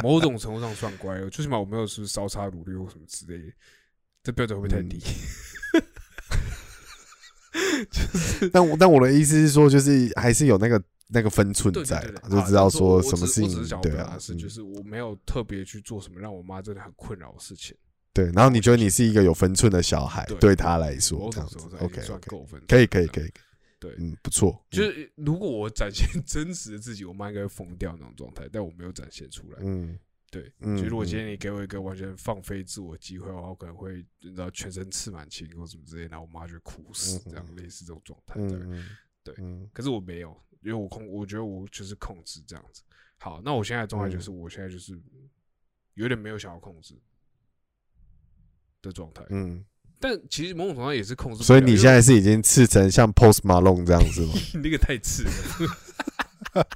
[0.03, 3.53] 某种程度上算乖了，最起码我没有是不是烧叉努力或什么之类的，
[4.23, 5.01] 这标准会不会太嗯低？
[8.53, 17.77] 但我但我的意思是说，就是还是有那个那个分寸在就知道说什么事情对啊是，嗯就是我没有特别去做什么让我妈真的很困扰的事情。
[18.13, 18.31] 对。
[18.33, 23.31] 然后你觉得你是一个有分寸的小孩，对对他来说某这样子，OK 算 OK，可以可以可以。
[23.81, 29.59] 对嗯，不错，就是如果我展现真实的自己，我妈应该会疯掉那种状态，但我没有展现出来。
[29.63, 29.97] 嗯
[30.31, 38.35] 对，嗯就如果嗯今天你给我一个完全放飞自我的机会的话，我可能会你知道全身刺满青或什么之类，然后我妈就哭死，嗯这样类似这种状态。
[38.49, 38.59] 对，
[39.23, 42.83] 对嗯可是我没有，因为我控，我觉得我就是控制这样子。
[43.19, 44.99] 好，那我现在状态嗯就是，我现在就是
[45.95, 46.95] 有点没有想要控制
[48.81, 49.65] 的状态，嗯，
[49.99, 51.43] 但其实某种程度上也是控制。
[51.43, 54.35] 所以你现在是已经刺成像 Post Malone 这样子吗？
[54.63, 56.67] 那个太刺了，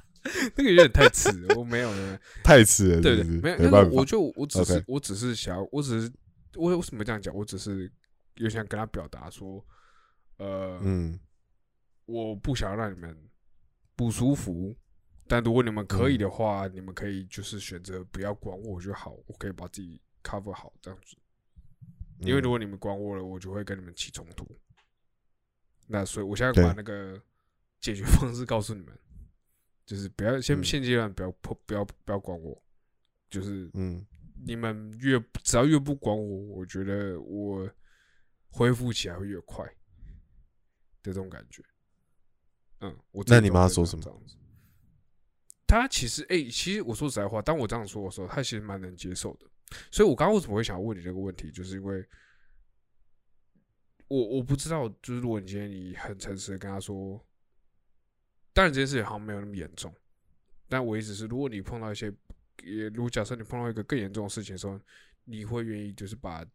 [0.55, 2.17] 那个有点太刺了，我没有没有。
[2.43, 6.11] 太刺了，对对，没有，没办我，就我只是我只是想要，我只是
[6.55, 7.33] 我为什么这样讲？
[7.33, 7.89] 我只是
[8.35, 9.65] 有想跟他表达说，
[10.37, 11.17] 呃，嗯
[12.05, 13.17] 我不想让你们
[13.95, 14.75] 不舒服，
[15.27, 21.17] 但如果你们可以嗯的话，你们可以就是选择不要管我就好，我可以把自己 cover 好这样子。
[22.19, 24.47] 因为如嗯果你们管我了，我就会跟你们起冲突。
[25.87, 27.21] 那所以我现在对把那个
[27.81, 28.97] 解决方式告诉你们，
[29.85, 32.63] 就是不要先嗯现阶段不要不不要不要管我，
[33.29, 34.05] 就是嗯
[34.45, 37.69] 你们越只要越不管我，我觉得我
[38.49, 39.65] 恢复起来会越快
[41.01, 41.61] 的这种感觉。
[42.83, 44.03] 嗯，我那你妈说什么？
[44.03, 44.35] 这样子
[45.65, 49.47] 他其实，哎、其实我说实在话，当我这样说的时候，他其实蛮能接受的。
[49.89, 52.05] 所以我刚刚为什么会想要问你这个问题，就是因为
[54.07, 57.19] 我我不知道，就是如果你今天你很诚实的跟他说，
[58.51, 59.91] 当然这件事情好像没有那么严重，
[60.67, 62.13] 但我意思是，如果你碰到一些，
[62.63, 64.79] 也如果假设你碰到一个更严重的事情的时候，
[65.23, 66.45] 你会愿意就是把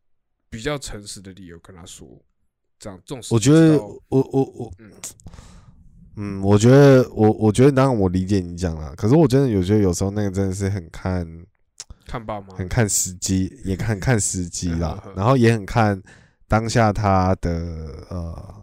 [0.48, 2.06] 比较诚实的理由跟他说，
[2.78, 4.92] 这样这种事我觉得我我我嗯
[6.20, 11.24] 嗯，我觉得我我觉得当然我理解你讲了，可是我真的有觉得有时候那个真的是很看
[12.07, 16.02] 看爸妈很看时机，也看看时机啦嗯，然后也很看
[16.48, 17.50] 当下他的
[18.11, 18.54] 呃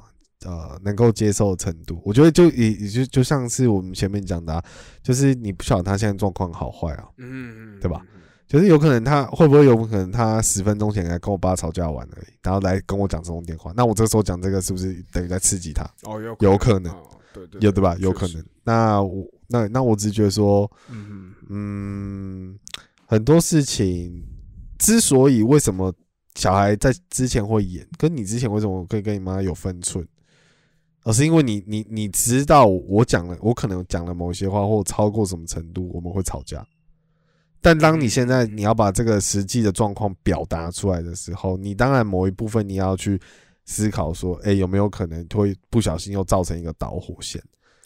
[0.45, 2.01] 呃能够接受的程度。
[2.03, 4.61] 我觉得就也也就就像是我们前面讲的、啊，
[5.01, 8.01] 就是你不晓得他现在状况好坏啊，嗯嗯嗯，对吧？
[8.47, 15.83] 就是有可能他会不会有可能他十分钟前来跟我爸吵架完而已，然后来跟我讲这种电话，那我这时候讲这个是不是等于在刺激他？
[16.03, 16.91] 哦，有有可能。
[16.91, 16.97] 哦
[17.35, 17.95] 对对，有对吧？
[17.99, 18.43] 有可能。
[18.63, 20.71] 那我那那我只觉得说，
[21.49, 22.57] 嗯
[23.05, 24.25] 很多事情
[24.79, 25.93] 之所以为什么
[26.35, 30.07] 小孩在之前会演，跟你之前为什么可以跟你妈有分寸，
[31.03, 36.65] 而是因为你你你知道我讲了，我可能讲了某些话，或超过什么程度，我们会吵架。
[37.61, 43.19] 但当你现在你要把这个实际的状况表达出来的时候，你当然某一部分你要去
[43.65, 47.41] 思考说，哎、有没有可能会不小心又造成一个导火线？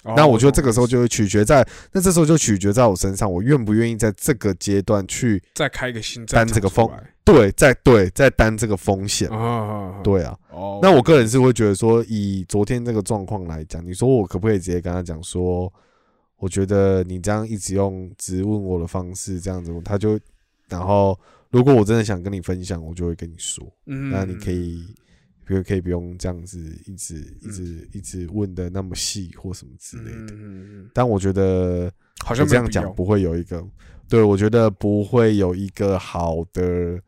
[0.05, 6.89] 哦那我觉得这个时候就会取决在，那这时候就取决在我身上，我愿不愿意在这个阶段去再开一个新担这个风
[7.25, 9.29] 对，再对，再担这个风险。
[10.01, 15.71] 对啊，哦，那我个人是会觉得说，以昨天这个状况来讲，你说我可不可以直接跟他讲说，
[16.37, 20.17] 我觉得你这样一直用直问我的方式这样子，他就，
[20.69, 21.19] 然后
[21.51, 24.85] 如果我真的想跟你分享，我就会跟你说，嗯，那你可以，
[25.49, 27.51] 比如可以不用这样子一直一嗯。
[27.51, 30.33] 直一直问的那么细或什么之类嗯的。
[30.35, 31.91] 嗯嗯，但我觉得
[32.23, 33.65] 好像这样讲不会有一个，
[34.07, 37.01] 对我觉得不会有一个好的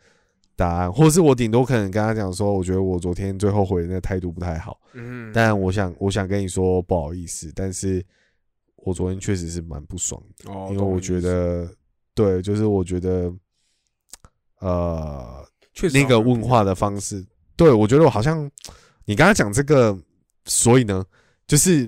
[0.56, 8.04] 答案，或是我顶多可能跟他讲说，我觉得我昨天最后悔的那个态度不太好，嗯，但我想我想跟你说不好意思，但是
[8.78, 11.72] 我昨天确实是蛮不爽的，哦，因为我觉得
[12.16, 13.32] 对，就是我觉得
[14.62, 17.24] 呃确实那个问话的方式，
[17.62, 18.50] 对我觉得我好像
[19.06, 19.96] 你刚才讲这个，
[20.46, 21.06] 所以呢，
[21.46, 21.88] 就是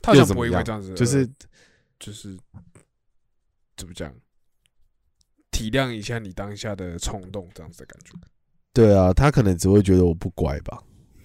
[0.00, 1.28] 他怎么这样子，就是
[1.98, 2.38] 就是
[3.76, 4.14] 怎么讲，
[5.50, 8.12] 体谅一下你当下的冲动，这样子的感觉。
[8.72, 10.80] 对啊，他可能只会觉得我不乖吧。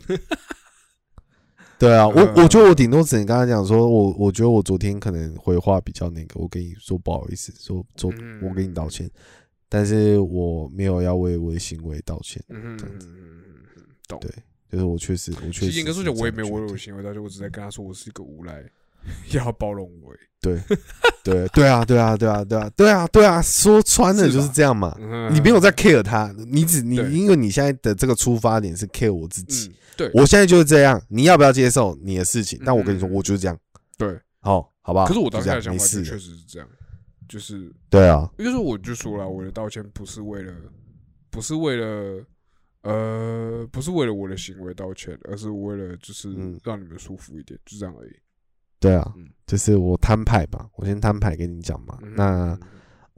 [1.77, 9.07] 对啊，我嗯我觉得我顶多只能跟他讲说，我我觉得我昨天可能回话比较那个，我跟你说不好意思，说昨嗯我跟你道歉，
[9.69, 13.07] 但是我没有要为我的行为道歉，嗯这样子
[14.07, 14.19] 懂。
[14.19, 14.31] 对
[14.71, 18.63] 就是我确实我确实实严格说起来，我也没有为了我我的行为但是，我只在跟他说我是一个无赖，
[19.31, 20.13] 要包容我。
[20.41, 20.59] 对
[21.23, 24.95] 对对啊对啊对啊对啊对啊对啊，说穿了就是这样嘛。
[24.99, 32.59] 嗯你没有在 care 他，你只你因为你现在的这个出发点是 care 我自己，嗯，对我现在就是这样，你要不要接受你的事情？
[32.65, 33.57] 但我跟你说，嗯我就是这样，
[33.97, 34.19] 对。
[34.41, 35.05] 好，好吧？
[35.07, 36.67] 可是我当下的想法就确，实是这样，
[37.27, 40.53] 就是对啊，就是我就说了，我的道歉不是为了，
[41.31, 42.23] 不是为了，
[42.85, 48.11] 呃，不是为了我的行为道歉，而是为了就是嗯让你们舒服一点，就这样而已。
[48.79, 52.59] 对啊嗯，就是我摊牌吧，我先摊牌跟你讲嘛，嗯那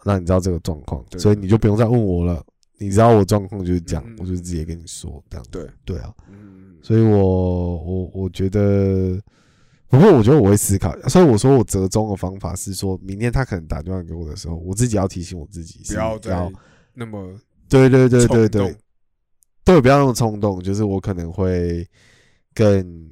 [0.06, 2.44] 让你知道这个状况，所以你就不用再问我了。
[2.80, 5.46] 你知道我状况就是这样嗯，我就直接跟你说这样。
[5.52, 9.20] 对，对啊，嗯，所以我我我觉得，
[9.88, 16.52] 不过我觉得我会思考，所以我说我折中的方法是说，明天他可能打电话给我的时候，我自己要提醒我自己，是不要再要
[16.94, 17.36] 那么
[17.68, 18.76] 对对对对对动，
[19.68, 20.64] 对，不要那么冲动。
[20.64, 21.86] 就是我可能会
[22.56, 23.12] 更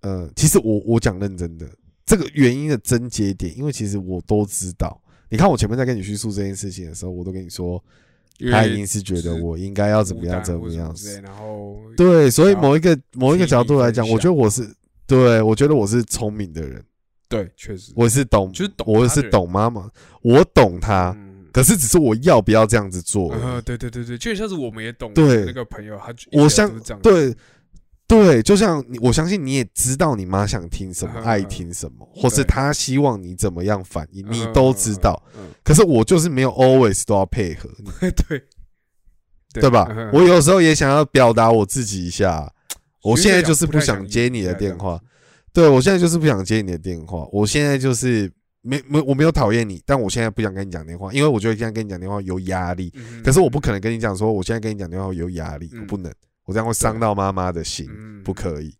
[0.00, 1.68] 呃，其实我我讲认真的，
[2.06, 5.00] 这个原因的症结点，因为其实我都知道。
[5.28, 7.82] 你看我前面在跟你叙述这件事情的时候，我都跟你说，
[8.50, 10.94] 他一定是觉得我应该要怎么样怎么样。
[10.96, 14.66] 什之类然后对，所以某一个某一个角度来讲，我觉得我是
[15.06, 16.84] 对我觉得我是聪明的人，
[17.28, 19.90] 对，确实，我是懂，就是懂我是懂妈妈，
[20.22, 21.23] 我懂他，嗯，
[21.54, 23.32] 可是只是我要不要这样子做。
[23.32, 25.44] 呃，对对对对，就很像是我们也懂对。
[25.44, 26.68] 那个朋友，他就我相
[27.00, 27.32] 对
[28.08, 37.70] 对，就像，我相信你也知道你妈想听什么，嗯爱听什么，或是对她希望你怎么样反应，你嗯都知道。，嗯，可是我就是没有 always 都要配合
[38.28, 38.42] 对，
[39.60, 39.86] 对吧？
[39.96, 40.10] 嗯？
[40.12, 42.52] 我有时候也想要表达我自己一下，
[43.04, 45.00] 我现在就是不想想接你的电话，
[45.52, 48.30] 对我现在就是不想接你的电话，我现在就是
[48.66, 52.90] 没没我没有讨厌你，但我现在不想跟你讲电话，因为我觉得现在跟你讲电话有压力。
[52.94, 56.10] 嗯可是我不可能跟你讲说，我现在跟你讲电话有压力，嗯我不能，
[56.46, 57.86] 我这样会伤到妈妈的心。
[57.90, 58.74] 嗯不可以，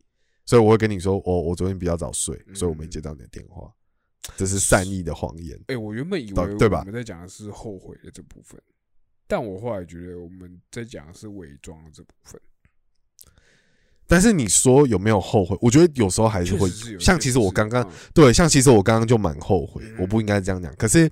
[0.47, 3.71] 所以我会跟你说，我我昨天比较早睡，嗯所以我没接到你的电话，
[4.39, 5.61] 这是善意的谎言。
[5.67, 8.59] 哎、我原本以为对对吧我们在讲的是后悔的这部分，
[9.27, 12.41] 但我后来觉得我们在讲的是伪装的这部分。
[14.07, 15.57] 但是你说有没有后悔？
[15.61, 20.75] 我觉得有时候还是会像其实我刚刚嗯对，像其实我刚刚就蛮后悔嗯，我不应该这样讲。
[20.77, 21.11] 可是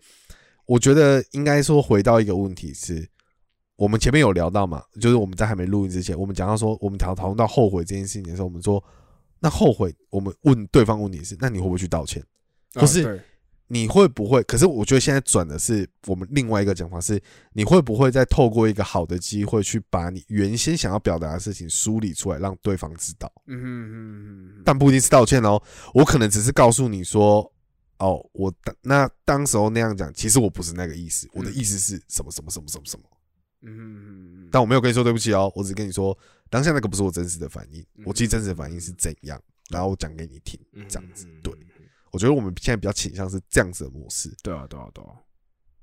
[0.67, 3.09] 我觉得应该说回到一个问题是，
[3.77, 8.83] 我们前面有聊到嘛，就是我们在还没录音之前，我们讲到说，我们讨讨论到后悔这件事情的时候，我们说，
[9.41, 12.23] 那后悔，我们问对方问题是，那你会不会去道歉？
[12.75, 13.21] 不是对
[13.73, 14.43] 你会不会？
[14.43, 17.19] 可是我觉得现在转的是我们另外一个讲法是，
[17.55, 23.33] 你会不会再透过一个好的机会去把你原先想要表达的事情梳理出来，让对方知道？
[23.47, 25.59] 嗯哼嗯哼嗯但不一定是道歉哦，
[25.95, 27.51] 我可能只是告诉你说，
[27.99, 33.05] 哦，我当那当时候那样讲，其实我不是那个意思，我的意思是什么什么什么什么什么，
[33.63, 36.17] 嗯哼嗯哼，但我没有跟你说对不起哦，我只跟你说
[36.51, 41.62] 当下那个不是我真实的反应，嗯我其实真实的反应是怎样，然后我讲给你听，嗯这样子嗯，对嗯嗯
[42.13, 45.11] 我觉得我们现在比较倾向是这样子的模式，对啊对啊对啊，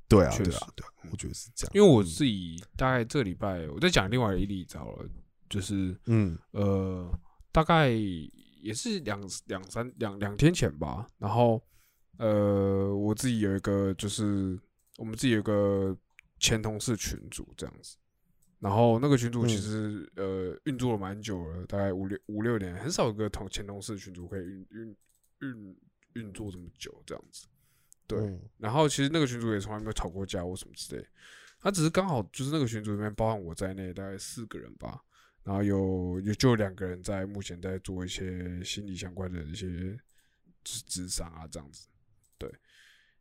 [0.08, 5.10] 对啊，对啊，对啊，我觉得是这样，因为我自己大概这礼拜我在讲另外一个例子好了，
[5.50, 6.38] 就是嗯。
[6.52, 7.12] 呃，
[7.52, 11.08] 大概也是两两三两两天前吧。
[11.18, 11.62] 然后
[12.18, 14.60] 呃，我自己有一个就是
[14.98, 15.98] 我们自己有一个
[16.40, 17.98] 前同事群组这样子。
[18.60, 19.58] 然后那个群主其嗯。
[19.58, 24.98] 实、呃运作了蛮久了，大概五六五六年，很少有个同前同事群主可以运运
[25.40, 25.78] 运
[26.14, 27.48] 运作这么久这样子。
[28.08, 31.06] 对，嗯然后其实那个群主也从来没有吵过架或什么之类，
[31.60, 35.00] 他只是刚好就是那个群组里面包含我在内，大概四个人吧，
[35.44, 39.68] 然后有有就两个人在目前在做一些心理相关的一些
[40.64, 41.88] 就是智商啊这样子，
[42.38, 42.50] 对，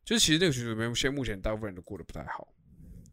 [0.04, 2.48] 就是其实那个群组里面现在目前大部分人都过得不太好，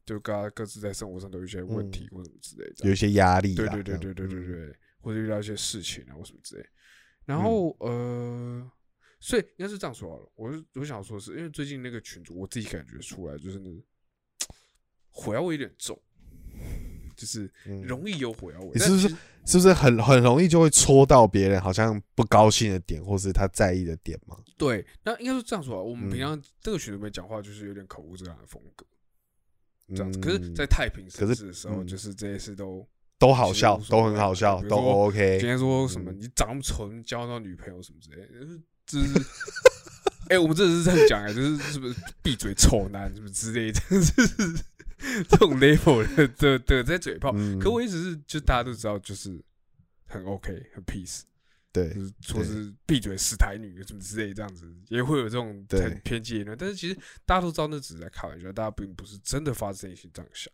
[0.05, 6.65] 就各各自在生活上都有一些问题或什么之类的，有一些压力对对对对对对，或者遇到一些事情啊或什么之类。
[7.25, 8.71] 然后、呃，
[9.19, 10.29] 所以应该是这样说好了。
[10.35, 13.81] 我是我想说的是，因为最近那个群主，我自己感觉出来就是那个
[15.09, 15.99] 火药味有点重，
[17.15, 18.71] 就是嗯容易有火药味。
[18.73, 19.07] 你是不是
[19.45, 24.37] 是不是很很容易就会戳到别人好像不高兴的点，或是他在意的点嘛？
[24.57, 24.85] 对？
[25.03, 25.81] 那应该是这样说啊。
[25.81, 28.85] 我们嗯平常这个群里面讲话就是有点口无遮拦的风格，
[29.95, 30.19] 这样子。
[30.19, 32.87] 嗯可是，在太平盛世的时候，嗯就是这些事都
[33.17, 35.47] 都好笑都很好笑，都 OK 今。
[35.47, 39.25] 天说什么嗯你长那么丑，你交到女朋友什么之类的，就是就是，
[40.29, 44.23] 哎、我们真的是这样讲哎、就是是不是闭嘴丑男什么之类的，就是
[45.27, 47.31] 这种 level 的的的在嘴炮。
[47.35, 49.43] 嗯可我一直是就大家都知道，就是
[50.07, 51.21] 很 OK 很 peace，
[51.71, 55.65] 对就是说是闭嘴死台女什么之类这样子，也会有这种
[56.03, 56.57] 偏激的言论。
[56.57, 60.51] 但是其实大家都知道那只是在开玩笑，大家并不是真的发自内心这样想。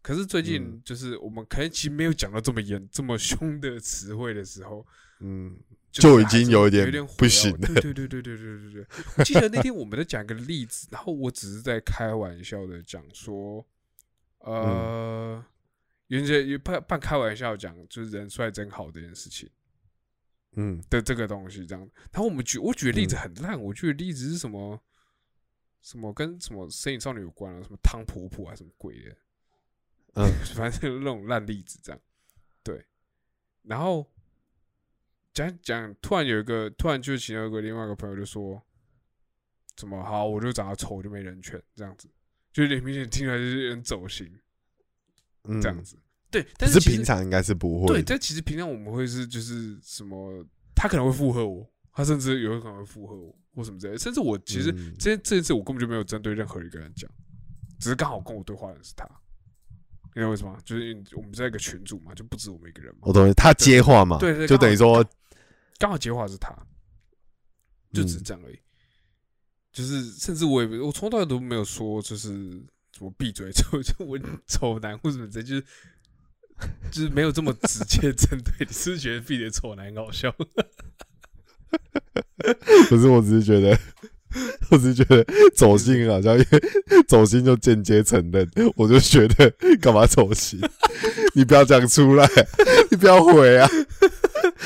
[0.00, 4.84] 可是最近嗯就是我们可能其实没有讲到这么严、这么凶的词汇的时候，
[5.20, 5.56] 嗯，
[5.92, 8.86] 就就是已经有一点有点不行了对对对对对对对对。
[9.18, 13.64] 我记得那天我们在讲一个例子，然后我只是在开玩笑的讲说，
[14.38, 15.44] 呃，
[16.08, 19.48] 原先也半半开玩笑讲，就是人帅真好这件事情
[20.54, 21.88] 嗯的这个东西这样。
[22.10, 24.80] 然后我们举我举的例子嗯很烂，我举的例子是什么？
[25.82, 27.60] 什么跟什么身影少女有关啊？
[27.60, 28.54] 什么汤婆婆啊？
[28.54, 29.16] 什么鬼的？
[30.14, 32.00] 嗯 反正那种烂例子这样。
[32.62, 32.86] 对，
[33.62, 34.08] 然后
[35.34, 38.62] 讲讲，突然有一个，突然就其中一个另外一个朋友就说，
[39.76, 42.08] 怎么好，我就长得丑，我就没人权这样子，
[42.52, 44.30] 就有点明显听起来就是有点走心
[45.44, 45.96] 嗯，这样子。
[46.30, 57.10] 对，但是平常应该是不会对，但其实平常我们会是就是什么，他可能会附和我，他甚至有可能会附和我或什么之类的，甚至我其实嗯这这一次我根本就没有针对任何一个人讲，
[57.78, 59.08] 只是刚好跟我对话的是他。
[60.14, 60.54] 因为为什么？
[60.62, 65.02] 就是我们在一个群组嘛，就不止我们一个人嘛我，懂，他接话嘛，对对就等于说，
[65.78, 66.54] 刚好接话是他，
[67.92, 68.58] 就只是嗯这样而已。
[69.72, 72.28] 就是甚至我也我从头到尾都没有说就是
[72.92, 75.60] 什么闭嘴 就就我丑男或什么就是
[76.90, 80.30] 就是没有这么直接针对 你，是不是觉得闭嘴丑男很搞笑？
[82.88, 83.78] 可是我只是觉得，
[84.70, 85.24] 我只是觉得
[85.56, 88.46] 走心很好笑，因为走心就间接承认，
[88.76, 89.50] 我就觉得
[89.80, 90.60] 干嘛走心？
[91.34, 92.28] 你不要讲出来，
[92.90, 93.66] 你不要回啊！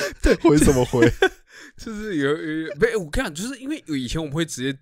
[0.23, 1.11] 对，回什么回？
[1.77, 2.97] 就是有有没？
[2.97, 4.73] 我跟你讲，就是因为以前我们会直接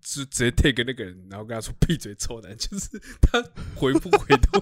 [0.00, 2.88] 就直接 take 那个人，然后跟他说闭嘴臭男，就是
[3.20, 3.42] 他
[3.74, 4.60] 回不回都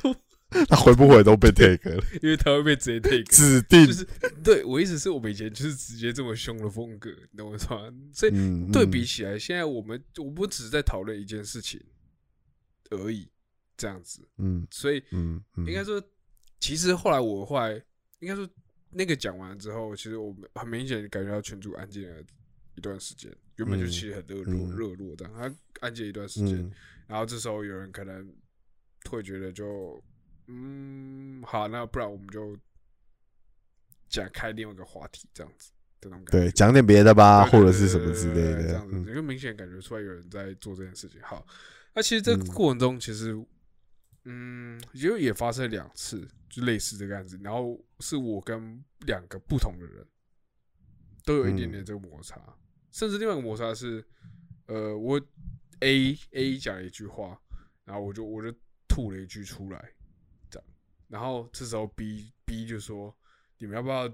[0.00, 0.16] 都
[0.68, 3.24] 他回不回都被 take 了，因为他会被直接 take。
[3.24, 3.92] 指定就。
[3.92, 4.06] 是
[4.42, 7.92] 对我意思是我们以前就是直接这么凶的风格，你懂我意思吗？
[8.12, 11.80] 所以嗯，对比起来，现在我们我们只是在讨论一件事情
[12.90, 13.28] 而已，
[13.76, 14.20] 这样子。
[14.38, 16.02] 嗯，所以嗯嗯，应该说，
[16.60, 17.72] 其实后来我后来
[18.20, 18.48] 应该说
[18.94, 22.22] 那个讲完之后，其实我们很明显感觉到群主安静了
[22.76, 26.72] 一段时间，原本就嗯其实很热络嗯热络这样，他安静一段时间，嗯
[27.06, 28.32] 然后这时候有人可能
[29.10, 30.02] 会觉得就
[30.46, 32.56] 嗯好，那不然我们就
[34.08, 36.32] 讲开另外一个话题这样子这种感觉。
[36.32, 38.88] 对，讲点别的吧，或者是什么之类的这样。
[38.88, 41.20] 子，就明显感觉出来有人在做这件事情。
[41.22, 41.46] 好，
[41.94, 43.34] 那其实这个嗯过程中，其实
[44.24, 50.06] 嗯，就也发生两次，就类似这个案子，然后是我跟两个不同的人
[51.24, 51.72] 都有一点嗯。
[51.72, 52.40] 点这个摩擦，
[52.90, 54.02] 甚至另外一个摩擦是，
[54.66, 55.20] 呃，我
[55.80, 57.38] A A 讲了一句话，
[57.84, 58.50] 然后我就我就
[58.88, 59.92] 吐了一句出来，
[60.48, 60.68] 这样，
[61.08, 63.14] 然后这时候 B B 就说，
[63.58, 64.08] 你们要不要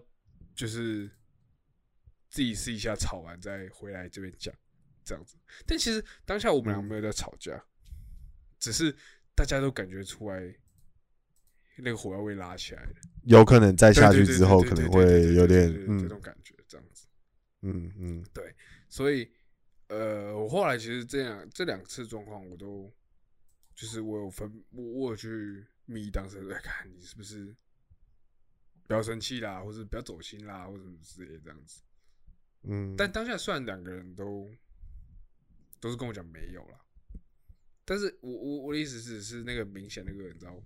[0.54, 1.08] 就是
[2.28, 4.52] 自己试一下吵完再回来这边讲，
[5.04, 5.36] 这样子。
[5.66, 7.62] 但其实当下我们俩没有在吵架，
[8.58, 8.96] 只是
[9.40, 10.54] 大家都感觉出来
[11.78, 12.92] 那个火药味拉起来了。
[13.24, 17.06] 有可能再下去之后，可能会有点这嗯种感觉，这样子。
[17.62, 18.54] 嗯嗯对
[18.90, 19.26] 所以，
[19.88, 22.92] 呃，我后来其实这样这两次状况，我都
[23.74, 27.56] 就是我有分，我我有去密当时在 看你是不是
[28.86, 31.80] 不要生气啦，或者不要走心啦，或者什么之类这样子。
[32.64, 34.50] 嗯，但当下虽然两个人都
[35.80, 36.79] 都是跟我讲没有啦，
[37.90, 40.62] 但是我我我的意思是是那个明显那个你知道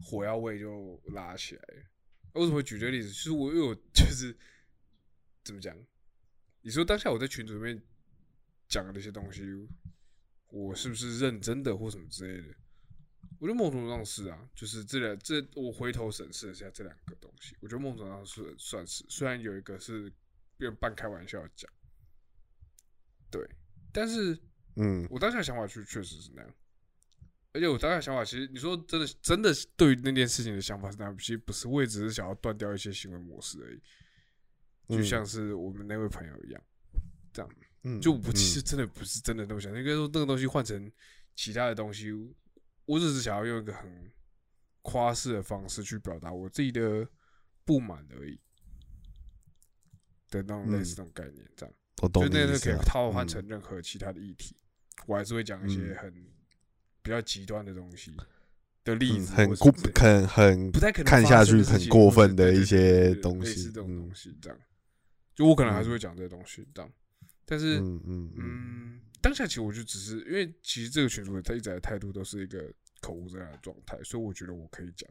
[0.00, 1.82] 火药味就拉起来了。
[2.32, 3.06] 为什么会举这个例子？
[3.10, 4.36] 就是我因为我 就是
[5.44, 5.78] 怎么讲，
[6.62, 7.80] 你说当下我在群组里面
[8.66, 9.44] 讲的那些东西，
[10.48, 12.56] 我是不是认真的或什么之类的？
[13.38, 20.12] 我觉得某种程度上是啊，就是这两这我回头审视一下这两个东西，我觉得某种程度上是算是，虽然有一个是
[20.56, 21.70] 别人半开玩笑讲，
[23.30, 23.48] 对，
[23.92, 24.36] 但是
[24.76, 25.06] 嗯。
[25.10, 26.54] 我当下想法确确实是那样，
[27.52, 33.78] 而且我当下想法其实你说真的真的对于那件事情的想法是那样，其实不是，我也只是想要断掉一些行为模式而已，
[34.96, 35.04] 就嗯。
[35.04, 36.62] 像是我们那位朋友一样，
[37.32, 37.50] 这样。
[37.82, 40.90] 嗯，就我其实嗯真的不是真的那么想，应该说那个东西换成
[41.34, 42.10] 其他的东西，
[42.84, 44.12] 我只是想要用一个很
[44.82, 47.08] 夸饰的方式去表达我自己的
[47.64, 48.40] 不满而已。
[50.28, 50.96] 的那种类似嗯。
[50.96, 52.08] 这种概念，这样我。
[52.08, 54.56] 懂就那个可以套换成任何其他的议题，
[55.04, 55.96] 我还是会讲一些嗯。
[55.96, 56.26] 很
[57.02, 58.16] 比较极端的东西
[58.82, 63.96] 的例嗯子，很过或者是很很不太可能看下去很过分的一些东西这种嗯。
[63.98, 64.58] 东西，这样，
[65.34, 65.92] 就我可能还是嗯。
[65.92, 66.92] 会讲这些东西，这样，
[67.44, 67.78] 但是。
[67.80, 75.10] 嗯嗯当下其实我就只是因为其实这个群主他一直的态度都是一个口无遮拦的状态，所以我觉得我可以讲。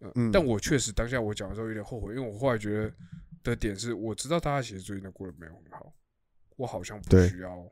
[0.00, 0.30] 嗯，嗯。
[0.30, 2.94] 但我确实当下我讲的时候有点后悔，因为我后来觉得
[3.42, 5.92] 的点是，我知道大家其实最近都过得没有很好，
[6.56, 7.68] 我好像不需要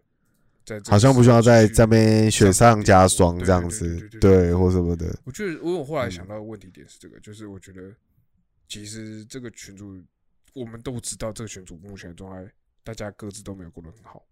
[0.64, 7.92] 在好像不需要在这边雪上加霜这样子对，或什么的，我觉得，因为我后来嗯想到的问题点是这个，就是我觉得
[8.68, 10.02] 其实这个群主，
[10.54, 12.52] 我们都知道这个群主目前的状态，
[12.84, 14.24] 大家各自都没有过得很好。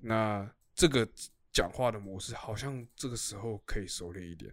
[0.00, 1.06] 那这个
[1.52, 4.52] 讲话的模式，好像这个时候可以收敛一点，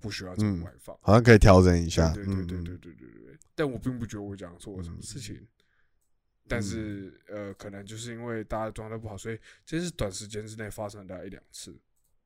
[0.00, 0.96] 不需要这么嗯外放。
[1.02, 3.38] 好像可以调整一下，对对对对对对对。
[3.54, 5.46] 但我并不觉得我讲错了什么事情。
[6.48, 11.76] 但是呃，可能就是因为大家状态不好，所以这是短时间之内发生了大概一两次，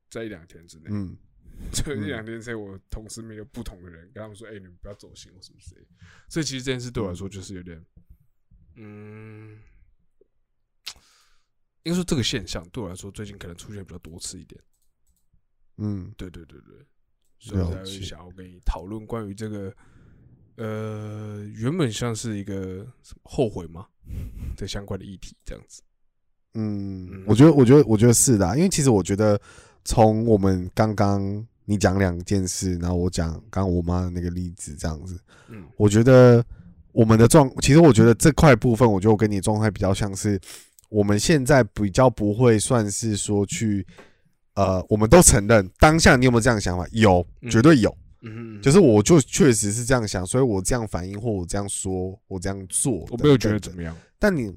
[0.09, 0.85] 在一两天之内。
[0.89, 1.17] 嗯
[1.71, 5.85] 这嗯一两天之内，我同时面对不同的人，跟他们说：“哎、你们不要走心或什么之类。”
[6.27, 7.85] 所以其实这件事对我来说就是有点，
[8.75, 9.59] 嗯，
[11.83, 14.59] 应该说这个现象对我来说最近可能出现比较多次一点。
[15.77, 16.85] 嗯对对对对，
[17.37, 19.75] 所以我才会想要跟你讨论关于这个，
[20.57, 22.55] 呃，原本像是一个
[23.03, 23.85] 什么后悔吗
[24.57, 25.81] 的相关的议题这样子。
[26.53, 29.39] 嗯嗯，我觉得我觉得我觉得是的啊，因为其实我觉得
[29.85, 36.43] 从我们刚刚你讲两件事，然后我讲刚刚我妈的那个例子这样子，嗯我觉得
[36.91, 40.37] 我们的状，其实我觉得这块部分，我觉得我跟你状态比较像是，
[40.89, 43.87] 我们现在比较不会算是说去，
[44.55, 46.85] 呃，我们都承认当下你有没有这样的想法？
[46.91, 47.95] 有，嗯绝对有。
[48.21, 53.95] 嗯，就是我就确实是这样想，所以我这样反应或我这样说，我这样做，我没有觉得怎么样。
[54.19, 54.47] 但你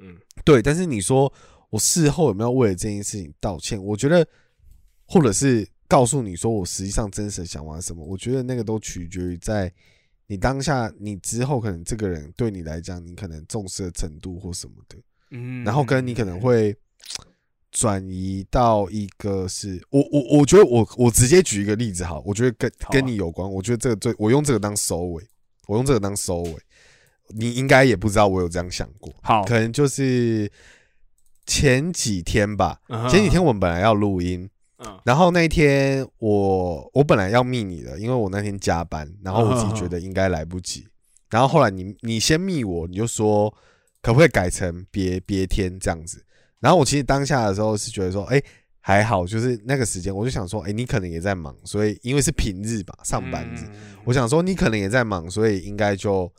[0.00, 1.32] 嗯对，但是你说
[1.70, 3.82] 我事后有没有为了这件事情道歉？
[3.82, 4.26] 我觉得，
[5.06, 8.04] 或者是告诉你说我实际上真实的想法是什么？
[8.04, 9.72] 我觉得那个都取决于在
[10.26, 14.96] 你当下，你之后可能这个人对你来讲，你可能重视的程度或什么的，
[15.30, 16.76] 嗯然后跟你可能会
[17.72, 25.24] 转移到一个是我我我觉得我我直接举一个例子好，我觉得跟啊跟你有关，我觉得这个最我用这个当收尾，
[25.66, 26.56] 我用这个当收尾，
[27.28, 29.10] 你应该也不知道我有这样想过。
[29.22, 30.52] 好可能就是
[31.46, 32.78] 前几天吧。
[33.10, 34.46] 前几天我们本来要录音，
[34.76, 40.86] 嗯然后那一天我我本来要密你的，因为我那天加班，然后我自己觉得应该来不及。
[41.30, 43.48] 然后后来你你先密我，你就说
[44.02, 46.22] 可不可以改成别别天这样子。
[46.62, 48.40] 然后我其实当下的时候是觉得说，哎、
[48.78, 56.32] 还好，就是那个时间，我就想说，哎、你可能也在忙，所以因为是平日吧，上班日，嗯我想说你可能也在忙，所以应该就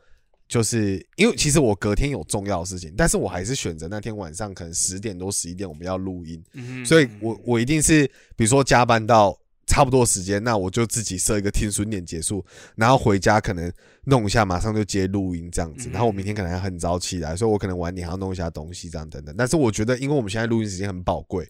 [0.47, 8.05] 就是因为其实我隔天有重要的事情，但是我还是选择那天晚上可能十点多十一点我们要录音，嗯所以我我一定是
[8.35, 9.37] 比如说加班到
[9.73, 12.45] 差不多时间，那我就自己设一个听书点结束，
[12.75, 13.73] 然后回家可能
[14.05, 19.33] 弄一下，马上就接录音这样子，嗯然后我明天可能还很早起来，所以我可能晚点还要弄一下东西这样等等。
[19.35, 21.49] 但是我觉得，因为我们现在录音时间很宝贵，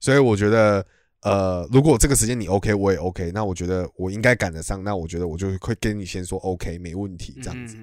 [0.00, 0.84] 所以我觉得。
[1.22, 7.76] 呃，如果这个时间你 OK，我也 OK，那我觉得我应该赶得上，那我觉得我就会跟你先说 OK，没问题这样子。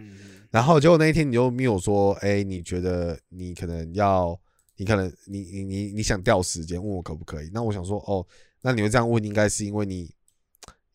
[0.49, 4.35] 然后结果那一天你就没有说，哎、你觉得你可能要，
[4.75, 7.49] 你可能你你你你想调时间，问我可不可以？
[7.53, 8.25] 那我想说，哦，
[8.61, 10.13] 那你会这样问，应该是因为你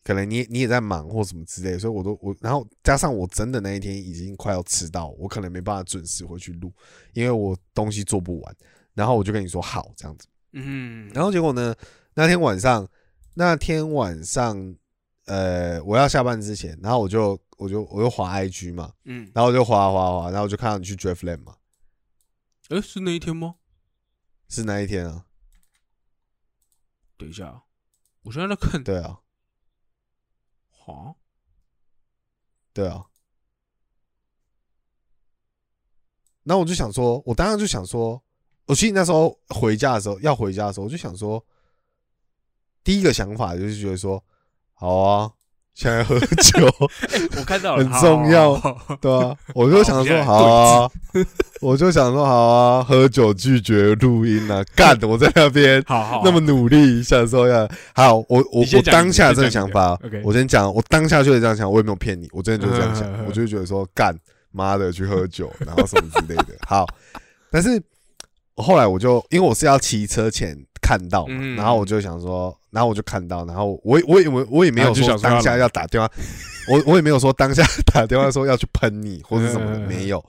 [0.03, 6.71] 可能你你也在忙或什么之类，所以我都我，然后加上我真的那一天已经快要迟到，我可能没办法准时回去录，
[7.13, 8.55] 因为我东西做不完，
[8.93, 10.27] 然后我就跟你说好这样子。
[10.51, 11.73] 嗯，然后结果呢？
[12.15, 12.87] 那天晚上，
[13.33, 14.75] 那天晚上，
[15.25, 21.55] 呃，我要下班之前，然后我就我就我就滑 IG 嘛，嗯，然后我就滑滑滑，然后我就看到你去 Driftland 嘛，
[22.69, 23.55] 哎，是那一天吗？
[24.47, 25.25] 是那一天啊？
[27.23, 27.63] 等一下，
[28.23, 29.21] 我现在在看， 对啊，
[30.71, 31.15] 哈，
[32.73, 33.05] 对啊，
[36.43, 38.21] 然后我就想说，我当时就想说，
[38.65, 41.45] 我其实那时候回家的时候，要回家的时候，我就想说，
[42.83, 44.21] 第一个想法就是觉得说，
[44.73, 45.33] 好啊，
[45.73, 46.67] 现在喝酒
[47.35, 50.91] 我看到了，很重要好，好好对啊，我就想说，好好啊，
[51.61, 54.97] 我就想说，好啊，喝酒拒绝录音啊， 干！
[55.01, 60.21] 我在那边好好，那么努力，想说要好，我我我当下这个想法，，OK。
[60.23, 64.15] 我先讲，我当下就是这样想，我也没有骗你，我真的就是这样想我就觉得说干
[64.51, 66.49] 妈的去喝酒，然后什么之类的。
[66.67, 66.85] 好，
[67.49, 67.81] 但是
[68.55, 76.09] 后来我就因为我是要骑车前看到嘛，嗯然后我就想说，然后我就看到，然后我也我也我我也没有然后就想说说当下要要打电话，
[76.69, 80.23] 我我也没有说当下 打电话说要去喷你或者什么的，没有。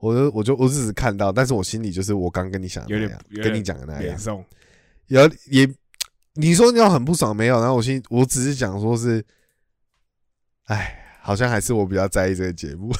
[0.00, 4.02] 我就我就我只是看到，但是我心里就是我刚跟你想的有点那样，有点跟你讲的那样
[5.08, 5.68] 有也，
[6.36, 7.60] 你说你要很不爽没有？
[7.60, 9.22] 然后我心我只是讲说是，
[10.68, 12.90] 哎，好像还是我比较在意这个节目。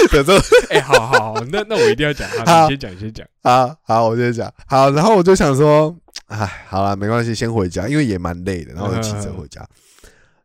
[0.16, 0.38] 有时候
[0.70, 2.62] 哎，好好好，那那我一定要讲，好好。
[2.64, 4.52] 你先讲，你先讲，好好，我先讲。
[4.66, 5.94] 好，然后我就想说，
[6.26, 9.66] 哎，好了，没关系，先回家，因为也蛮累的，然后我就骑车回家。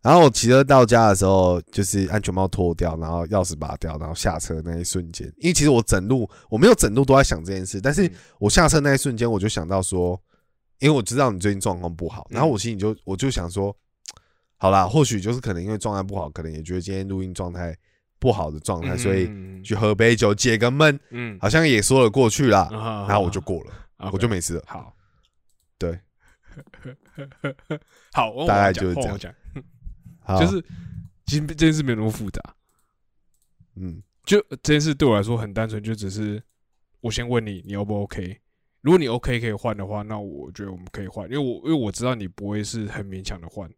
[0.01, 8.13] 然后我骑车到家的时候，就是安全帽脱掉，然后钥匙拔掉，然后下车那一瞬间，因为其实我整路我没有整路都在想这件事，但是嗯。
[8.37, 10.19] 我下车那一瞬间，我就想到说，
[10.79, 12.33] 因为我知道你最近状况不好，嗯。
[12.35, 13.73] 然后我心里就我就想说，
[14.57, 17.73] 好啦，或许就是可能因为状态不好，可能也觉得今天录音状态
[18.23, 22.69] 不好的状态，所以嗯去喝杯酒解个闷，嗯，好像也说得过去啦。
[22.71, 23.73] 然然后我就过了，
[24.13, 24.63] 我就没事了。
[24.65, 24.95] 好，
[25.77, 25.99] 对，
[28.13, 29.19] 好，大概就是这样。
[29.19, 29.33] 讲，
[30.39, 30.63] 就是
[31.25, 32.41] 其实这件事没有那么复杂，
[33.75, 34.01] 嗯。
[34.25, 36.41] 就这件事对我来说很单纯，就只是
[37.01, 38.39] 我先问你，你 O 不 OK？
[38.79, 43.69] 如果你 OK 可以换的话，那我觉得我们可以换，因为我因为我知道你不会是很勉强的换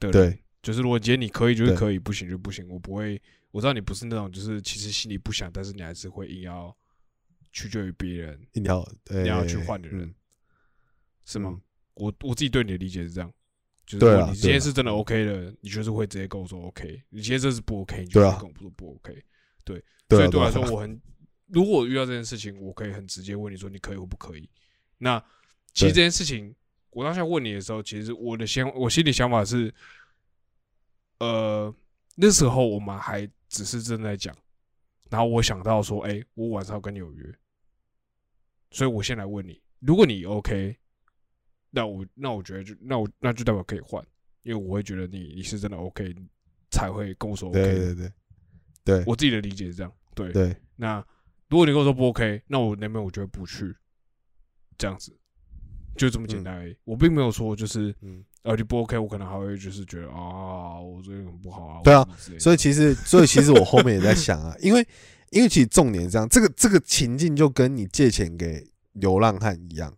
[0.00, 3.20] 对，对，就是如果今天你可以就是可以，不行就不行，我不会，
[3.52, 6.74] 我知道你不是那种就是其实心里不想，但是你还是会硬要
[7.52, 8.92] 取决于别人，一定要
[9.22, 10.14] 你要去换的人，嗯
[11.24, 11.50] 是吗？
[11.54, 11.60] 嗯
[11.94, 13.32] 我我自己对你的理解是这样，
[13.86, 19.22] 就是你今天是真的 OK 的，你就是会直接跟我说 OK，你今天这是不 OK，你就是跟我说不 OK。
[19.62, 21.00] 对啊所以对我来啊说，我很
[21.46, 24.50] 如果我遇到这件事情，我可以很直接问你说你可以或不可以。
[24.98, 25.22] 那
[25.72, 26.52] 其实这件事情，
[26.90, 29.72] 我当下问你的时候，其实我的想我心里想法是，
[31.24, 31.74] 呃，
[32.16, 34.36] 那时候我们还只是正在讲，
[35.08, 37.34] 然后我想到说，哎、我晚上要跟你有约，
[38.70, 40.76] 所以我先来问你，如果你 OK，
[41.70, 44.04] 那我那我觉得就那我那就代表可以换，
[44.42, 46.14] 因为我会觉得你你是真的 OK
[46.70, 48.12] 才会跟我说 OK，对对对
[48.84, 49.04] 对。
[49.06, 50.30] 我自己的理解是这样，对。
[50.32, 50.54] 对。
[50.76, 51.04] 那
[51.48, 53.74] 如果你跟我说不 OK，那我那边我觉得不去，
[54.76, 55.16] 这样子，
[55.96, 56.76] 就这么简单而已。
[56.84, 62.06] 我并没有说就是嗯，呃你不 OK，我可能还会就是觉得啊我最近很不好啊，对啊
[62.38, 64.86] 所以其实所以其实我后面也在想啊，因为
[65.30, 69.92] 因为其实重点是这样，这个这个情境就跟你借钱给流浪汉一样。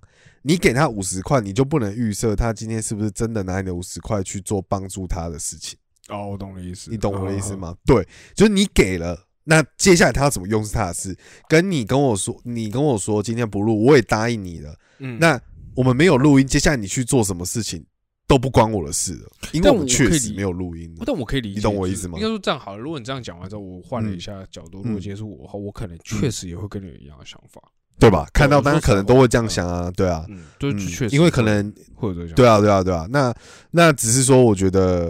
[0.48, 5.76] 你给他五十块，你就不能预设他今天是不是真的拿你的五十块去做帮助他的事情。
[6.08, 7.58] 哦，我懂你意思，你懂我的意思嗯？
[7.58, 7.76] 吗？
[7.84, 11.18] 对，就是你给了，那接下来他要怎么用是他的事。
[11.48, 14.78] 跟你跟我说，你跟我说今天不录，我也答应你了。
[15.00, 15.36] 嗯，那
[15.74, 17.84] 我们没有录音，接下来你去做什么事情
[18.26, 21.04] 都不关我的事了，因为但我确实没有录音了。
[21.06, 27.60] 但我可以理解，你懂我意思吗应该说这样好了，如果你这样讲完之后，我换了一嗯下角度，嗯如果今天是我我可能确实也会跟你有一样的想法。
[27.98, 28.28] 对吧？
[28.34, 33.06] 看到我说大家可能都会这样想啊，对啊，嗯，就嗯确实，因为可能会有这个想，对啊，对啊，对啊。
[33.10, 33.34] 那
[33.70, 35.08] 那只是说，我觉得，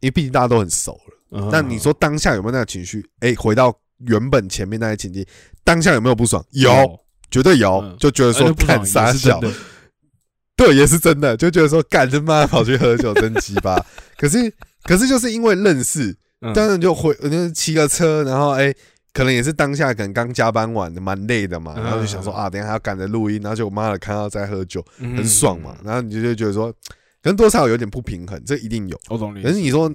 [0.00, 1.14] 因为毕竟大家都很熟了。
[1.30, 3.04] 嗯那你说当下有没有那个情绪？
[3.20, 3.72] 哎，回到
[4.06, 5.24] 原本前面那些情境，
[5.62, 6.44] 当下有没有不爽？
[6.50, 6.70] 有，
[7.30, 9.48] 绝对有嗯，就觉得说呃那不爽干傻小，的
[10.56, 13.76] 对，也是真的，就觉得说干他妈跑去喝酒 真鸡巴。
[14.16, 14.52] 可是
[14.84, 18.72] 可是就是因为认识，嗯当然就回就是骑个车，然后哎、
[19.12, 26.70] 可能也是当下可能刚加班完的，蛮累的嘛，嗯然后就想说啊，等一下还要赶着录音，然后就妈的看到在喝酒，嗯很爽嘛，然后你就就觉得说，
[27.22, 28.98] 可能多少有点不平衡，这一定有。
[29.08, 29.42] 我懂你。
[29.42, 29.92] 可是你说，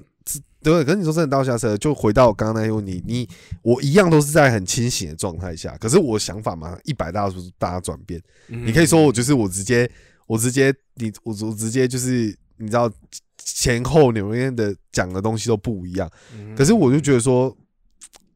[0.61, 3.27] 对，可是你说真的到下车，就回到刚刚那些问题，你
[3.61, 8.21] 我一样都是在很清醒的状态下，可是我想法嘛，一百大大转变。
[8.49, 9.89] 嗯你可以说我就是我直接
[10.29, 12.91] 我直接你我我直接就是你知道
[13.39, 16.55] 前后纽约的讲的东西都不一样，嗯。
[16.55, 17.55] 可是我就觉得说，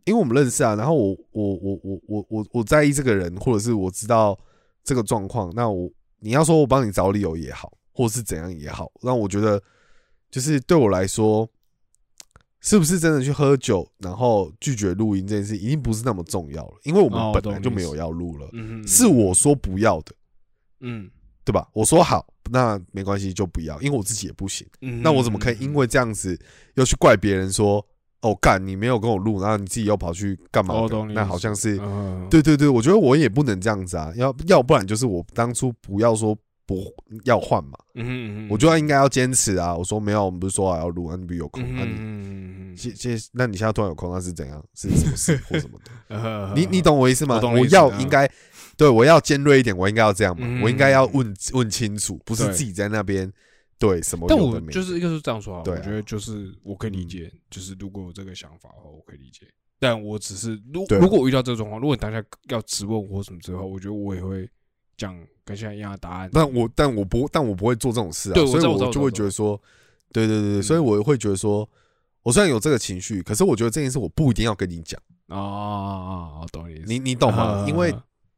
[0.06, 4.36] 因为我们认识啊，然后我我我我我我我在意这个人，或者是我知道
[4.84, 5.88] 这个状况，那我
[6.20, 9.62] 你要说我帮你找理由也好，或者是怎样也好，那我觉得
[10.32, 11.48] 就是对我来说。
[12.66, 20.16] 是不是真的去喝酒，然后拒绝录音这件事，已经不是那么重要了，因为我们本来就没有要录了，嗯是我说不要的，
[20.80, 21.12] 嗯
[21.46, 21.68] 对吧？
[21.74, 24.66] 我说好，那没关系，就不要，因为我自己也不行。
[24.82, 26.38] 嗯那我怎么可以因为这样子
[26.76, 27.86] 又去怪别人说，
[28.22, 30.74] 哦，干你没有跟我录，然后你自己又跑去干嘛
[31.14, 36.34] 那好像是，嗯，对对对，我觉得我也不能这样子啊，要要不然就是我当初不要说
[36.66, 36.82] 不
[37.26, 39.76] 要换嘛，嗯哼嗯，我觉得应该要坚持啊。
[39.76, 44.64] 我说没有，我们不是说好要录，那你不有空，嗯那你嗯现现那你现在突然有空，那是怎样？
[44.74, 45.92] 是什么事或什么的？
[46.16, 47.42] 嗯你你懂我意思吗？
[47.44, 48.26] 我要应该
[48.78, 53.32] 对我要尖锐一点，我应该要这样嘛，嗯我应该要问问清楚，不是自己在那边
[53.78, 54.60] 对什么但我。
[54.72, 59.48] 就是一个是这样说啊，我觉得就是我可以理解，就是如果有这个想法的话，我可以理解。
[59.80, 64.50] 但我只是如如果我遇到这个状况，如果你当下要质问我什么之后，我觉得我也会
[64.96, 65.14] 讲
[65.44, 66.30] 跟现在一样的答案。
[66.32, 69.62] 但我但我不但我不会做这种事啊，所以我就会觉得说，
[70.14, 71.70] 对对对所以我会觉得说，
[72.22, 74.98] 我虽然有这个情绪，可是我觉得这件事我不一定要跟你讲，
[75.28, 76.46] 啊啊啊啊！
[76.50, 77.44] 懂你你你懂吗？
[77.44, 77.94] 啊因为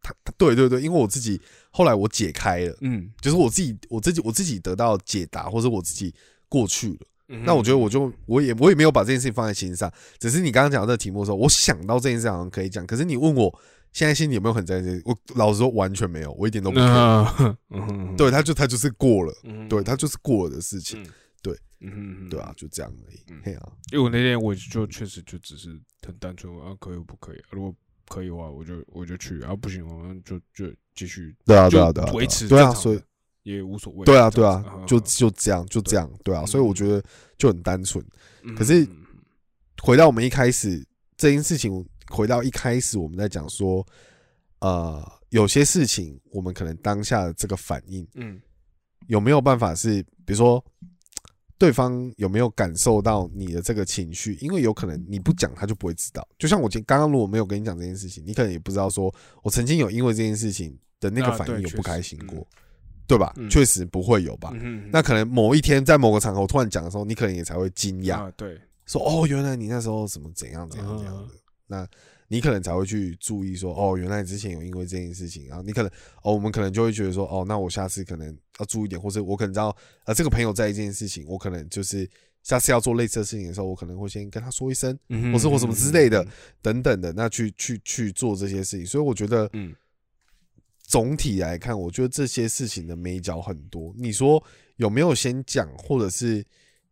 [0.05, 1.41] 他他对对对，因为我自己
[1.71, 6.13] 后来我解开了，嗯，就是我自己我自己我自己得到解答，或者我自己
[6.47, 6.99] 过去了。
[7.27, 13.59] 嗯那我觉得我就我也我也没有把这件事情放在心上，只是你刚刚讲到这个题目的时候，我想到这件事好像可以讲，可是你问我
[13.93, 16.77] 现在心里有没有很在意，我老实说完全没有，我一点都不
[18.15, 21.07] 对，他就他就是过了，嗯对他就是过了的事情，嗯
[21.41, 23.41] 对，嗯对啊，，就这样而已嗯。
[23.43, 25.69] 嘿啊，因为我那天我就确实就只是
[26.05, 27.41] 很单纯啊，可以不可以？
[27.49, 27.73] 如果
[28.07, 33.01] 可以的话，我就我就去；啊，不行，我们就就继续对啊，对啊，对啊，维持对啊，所以
[33.43, 34.05] 也无所谓。
[34.05, 37.03] 对啊，对啊就嗯就这样，就这样，对啊，嗯所以我觉得
[37.37, 38.03] 就很单纯。
[38.43, 38.87] 嗯可是
[39.81, 40.85] 回到我们一开始
[41.17, 43.85] 这件事情，回到一开始我们在讲说，
[44.59, 48.39] 呃，有些事情我们可能当下的这个反应嗯
[49.07, 50.63] 有没有办法是，比如说
[51.57, 54.33] 对方有没有感受到你的这个情绪？
[54.41, 56.27] 因为有可能你不讲，他就不会知道。
[56.37, 62.45] 就像我今刚刚如果没有跟你讲这件事情，你可能也不知道说我曾经有因为这件事情的那个反应有不开心过嗯，
[63.07, 63.33] 对吧？
[63.37, 64.51] 嗯确实不会有吧？
[64.91, 71.29] 那可能某一天在某个场合我突然讲的时候，你可能也才会惊讶，啊，对，说哦，原来你那时候怎么怎样怎样怎样的，
[71.67, 71.87] 那
[72.27, 75.91] 你可能才会去注意说哦，原来你之前有因为这件事情，然后你可能
[76.23, 82.09] 哦，我们可能就会觉得说哦，那我下次可能要注意一点，或者我可能知道呃这个朋友在意这件事情，我可能就是
[82.43, 86.25] 下次要做类似的事情的时候，我可能会先跟他说一声，嗯或是或什么之类的，
[86.61, 89.75] 等等的，那去去去做这些事情，所以我觉得嗯
[90.87, 93.93] 总体来看，我觉得这些事情的美角很多。
[93.97, 94.43] 你说
[94.75, 96.45] 有没有先讲，或者是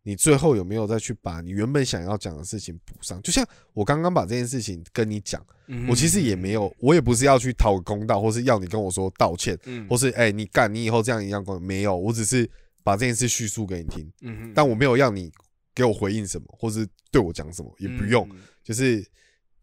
[0.06, 3.20] 你最后有没有再去把你原本想要讲的事情补上？
[3.22, 12.48] 就像我刚刚把这件事情跟你讲，嗯我其实也没有，我也不是要去讨个公道，或是要你跟我说道歉，嗯或是哎、你干你以后这样一样没有，我只是
[12.82, 15.32] 把这件事叙述给你听，嗯但我没有要你
[15.74, 19.02] 给我回应什么，或是对我讲什么，也不用，嗯就是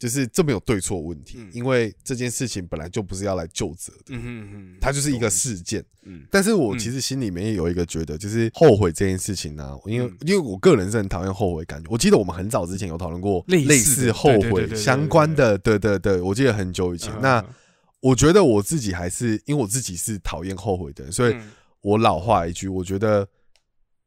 [0.01, 4.05] 就是这没有对错问题，嗯因为这件事情本来就不是要来就责的。
[4.07, 11.87] 嗯哼嗯，它就是一个事件，嗯但是我嗯其实心里面也有一个觉得，就是后悔这件事情呢、因为嗯因为我个人是很讨厌后悔感觉。
[11.91, 17.13] 我记得我们很早之前有讨论过类似后悔相关的，对对对，我记得很久以前。
[17.13, 17.45] 嗯那
[17.99, 23.27] 我觉得我自己还是因为我自己是讨厌后悔的人，所以嗯我老话一句，我觉得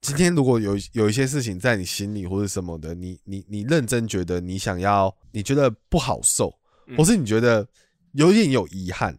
[0.04, 6.54] 今天如果有有一些事情在你心里或者什么的，你你你认真觉得你想要，你觉得不好受，
[6.88, 6.94] 嗯。
[6.94, 7.66] 或是你觉得
[8.12, 9.18] 有点有遗憾，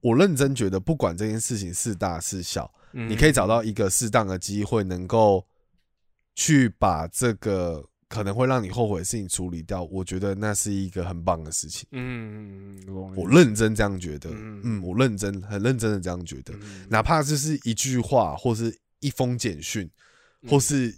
[0.00, 3.08] 我认真觉得不管这件事情是大是小，嗯。
[3.08, 5.46] 你可以找到一个适当的机会，能够
[6.34, 9.84] 去把这个可能会让你后悔的事情处理掉。
[9.84, 11.86] 我觉得那是一个很棒的事情。
[11.92, 16.88] 嗯我我认真这样觉得，嗯嗯，我认真很认真的这样觉得，嗯。
[16.90, 19.88] 哪怕就是一句话，或是一封简讯，
[20.48, 20.94] 或是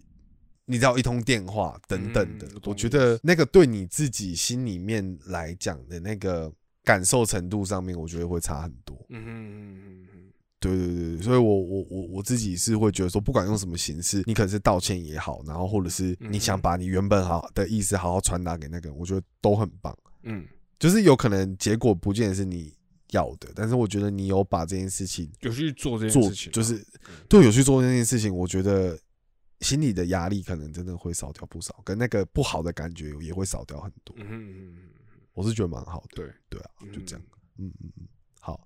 [0.64, 8.96] 你知道一通电话等等的嗯，我觉得那个对你自己心里面来讲的那个感受程度上面，我觉得会差很多。
[9.10, 19.96] 嗯哼嗯嗯嗯对对对对，所以我我我我自己是会觉得说，不管用什么形式，你可能是道歉也好，然后或者是你想把你原本好的意思好好传达给那个人，我觉得都很棒。
[20.22, 20.44] 嗯，
[20.78, 22.72] 就是有可能结果不见得是你
[23.12, 26.76] 要的，但是我觉得你有把这件事情有去做这件事情啊，就是
[27.06, 28.98] 嗯对有去做这件事情，我觉得
[29.60, 34.14] 心理的压力可能真的会少掉不少，跟那个不好的感觉也会少掉很多。
[34.18, 34.76] 嗯嗯嗯
[35.34, 37.24] 我是觉得蛮好的，对对啊，就这样
[37.58, 37.66] 嗯。
[37.66, 38.06] 嗯嗯嗯，
[38.40, 38.60] 好。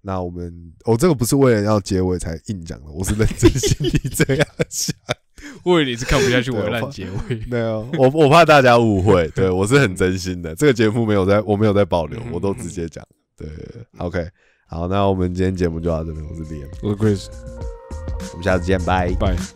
[0.00, 4.94] 那我们，我、这个不是为了要结尾才硬讲的，我是认真心里这样想。
[5.64, 10.54] 我以为你是看不下去我的对我烂结尾， 没有，我我怕大家误会，对我是很真心的。
[10.54, 13.04] 这个节目没有在，我没有在保留，嗯我都直接讲。
[13.36, 13.48] 对
[13.98, 14.30] ，OK，
[14.68, 17.28] 好，那我们今天节目就到这边，我是 Liam，我是 Chris，
[18.32, 19.12] 我们下次见，拜。
[19.14, 19.55] 拜。